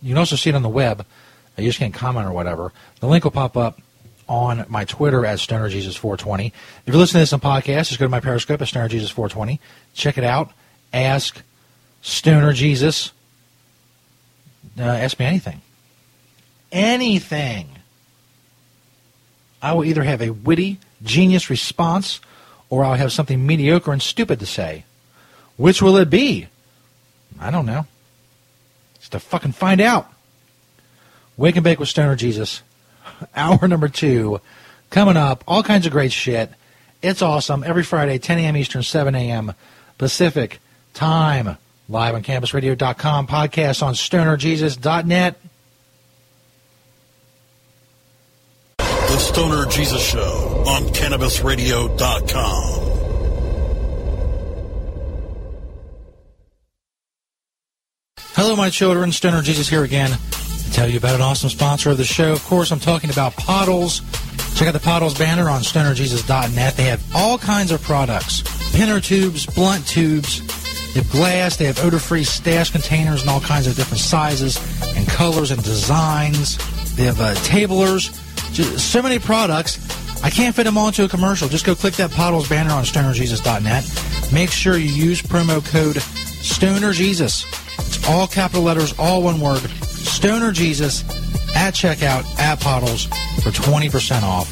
[0.00, 1.04] You can also see it on the web.
[1.62, 2.72] You just can't comment or whatever.
[3.00, 3.80] The link will pop up
[4.28, 6.46] on my Twitter at StonerJesus420.
[6.46, 6.54] If
[6.86, 9.58] you're listening to this on podcast, just go to my Periscope at StonerJesus420.
[9.94, 10.52] Check it out.
[10.92, 11.42] Ask
[12.02, 13.12] Stoner Jesus.
[14.78, 15.60] Uh, ask me anything.
[16.70, 17.68] Anything.
[19.60, 22.20] I will either have a witty, genius response
[22.70, 24.84] or I'll have something mediocre and stupid to say.
[25.56, 26.46] Which will it be?
[27.38, 27.86] I don't know.
[29.00, 30.10] Just to fucking find out.
[31.36, 32.62] Wake and Bake with Stoner Jesus.
[33.34, 34.40] Hour number two.
[34.90, 35.44] Coming up.
[35.46, 36.50] All kinds of great shit.
[37.02, 37.64] It's awesome.
[37.64, 38.56] Every Friday, 10 a.m.
[38.56, 39.54] Eastern, 7 a.m.
[39.98, 40.60] Pacific
[40.92, 41.56] time.
[41.88, 43.26] Live on CannabisRadio.com.
[43.26, 45.40] Podcast on StonerJesus.net.
[48.78, 52.86] The Stoner Jesus Show on CannabisRadio.com.
[58.34, 59.12] Hello, my children.
[59.12, 60.18] Stoner Jesus here again
[60.70, 62.32] tell you about an awesome sponsor of the show.
[62.32, 64.02] Of course, I'm talking about Pottles.
[64.54, 66.76] Check out the Pottles banner on stonerjesus.net.
[66.76, 68.42] They have all kinds of products
[68.72, 70.40] pinner tubes, blunt tubes.
[70.92, 71.56] They have glass.
[71.56, 74.58] They have odor-free stash containers in all kinds of different sizes
[74.96, 76.58] and colors and designs.
[76.96, 78.10] They have uh, tablers.
[78.52, 79.78] Just so many products.
[80.22, 81.48] I can't fit them all into a commercial.
[81.48, 84.32] Just go click that Pottles banner on stonerjesus.net.
[84.32, 87.46] Make sure you use promo code StonerJesus.
[87.78, 89.62] It's all capital letters, all one word.
[90.10, 91.02] Stoner Jesus
[91.56, 93.06] at checkout at Pottles
[93.42, 94.48] for 20% off.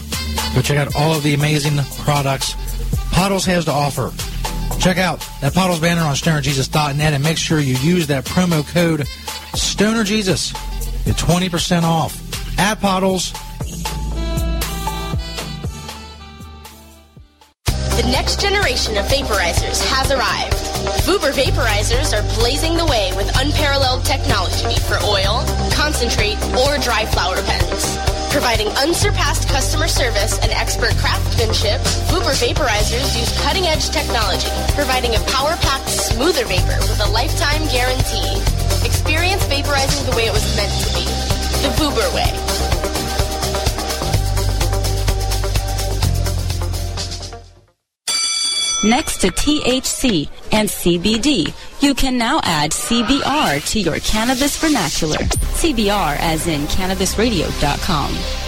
[0.55, 2.55] Go check out all of the amazing products
[3.19, 4.13] Pottles has to offer.
[4.79, 9.01] Check out that Pottles banner on stonerjesus.net and make sure you use that promo code
[9.57, 10.55] StonerJesus.
[11.05, 13.33] Get 20% off at Pottles.
[17.65, 20.68] The next generation of vaporizers has arrived.
[21.03, 27.41] Vuber vaporizers are blazing the way with unparalleled technology for oil, concentrate, or dry flower
[27.43, 27.99] pens.
[28.31, 31.81] Providing unsurpassed customer service and expert craftsmanship,
[32.13, 38.39] Vuber vaporizers use cutting-edge technology, providing a power-packed, smoother vapor with a lifetime guarantee.
[38.87, 41.05] Experience vaporizing the way it was meant to be.
[41.63, 42.88] The Vuber way.
[48.85, 51.53] Next to THC and CBD,
[51.83, 55.19] you can now add CBR to your cannabis vernacular.
[55.19, 58.48] CBR as in cannabisradio.com.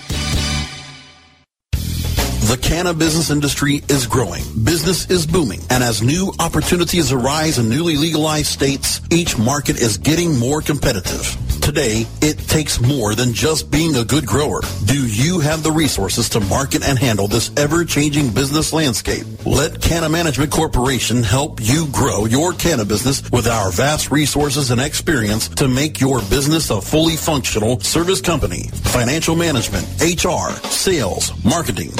[2.51, 4.43] The cannabis business industry is growing.
[4.65, 5.61] Business is booming.
[5.69, 11.37] And as new opportunities arise in newly legalized states, each market is getting more competitive.
[11.61, 14.61] Today, it takes more than just being a good grower.
[14.85, 19.25] Do you have the resources to market and handle this ever-changing business landscape?
[19.45, 24.81] Let Canna Management Corporation help you grow your canna business with our vast resources and
[24.81, 31.91] experience to make your business a fully functional service company, financial management, HR, sales, marketing,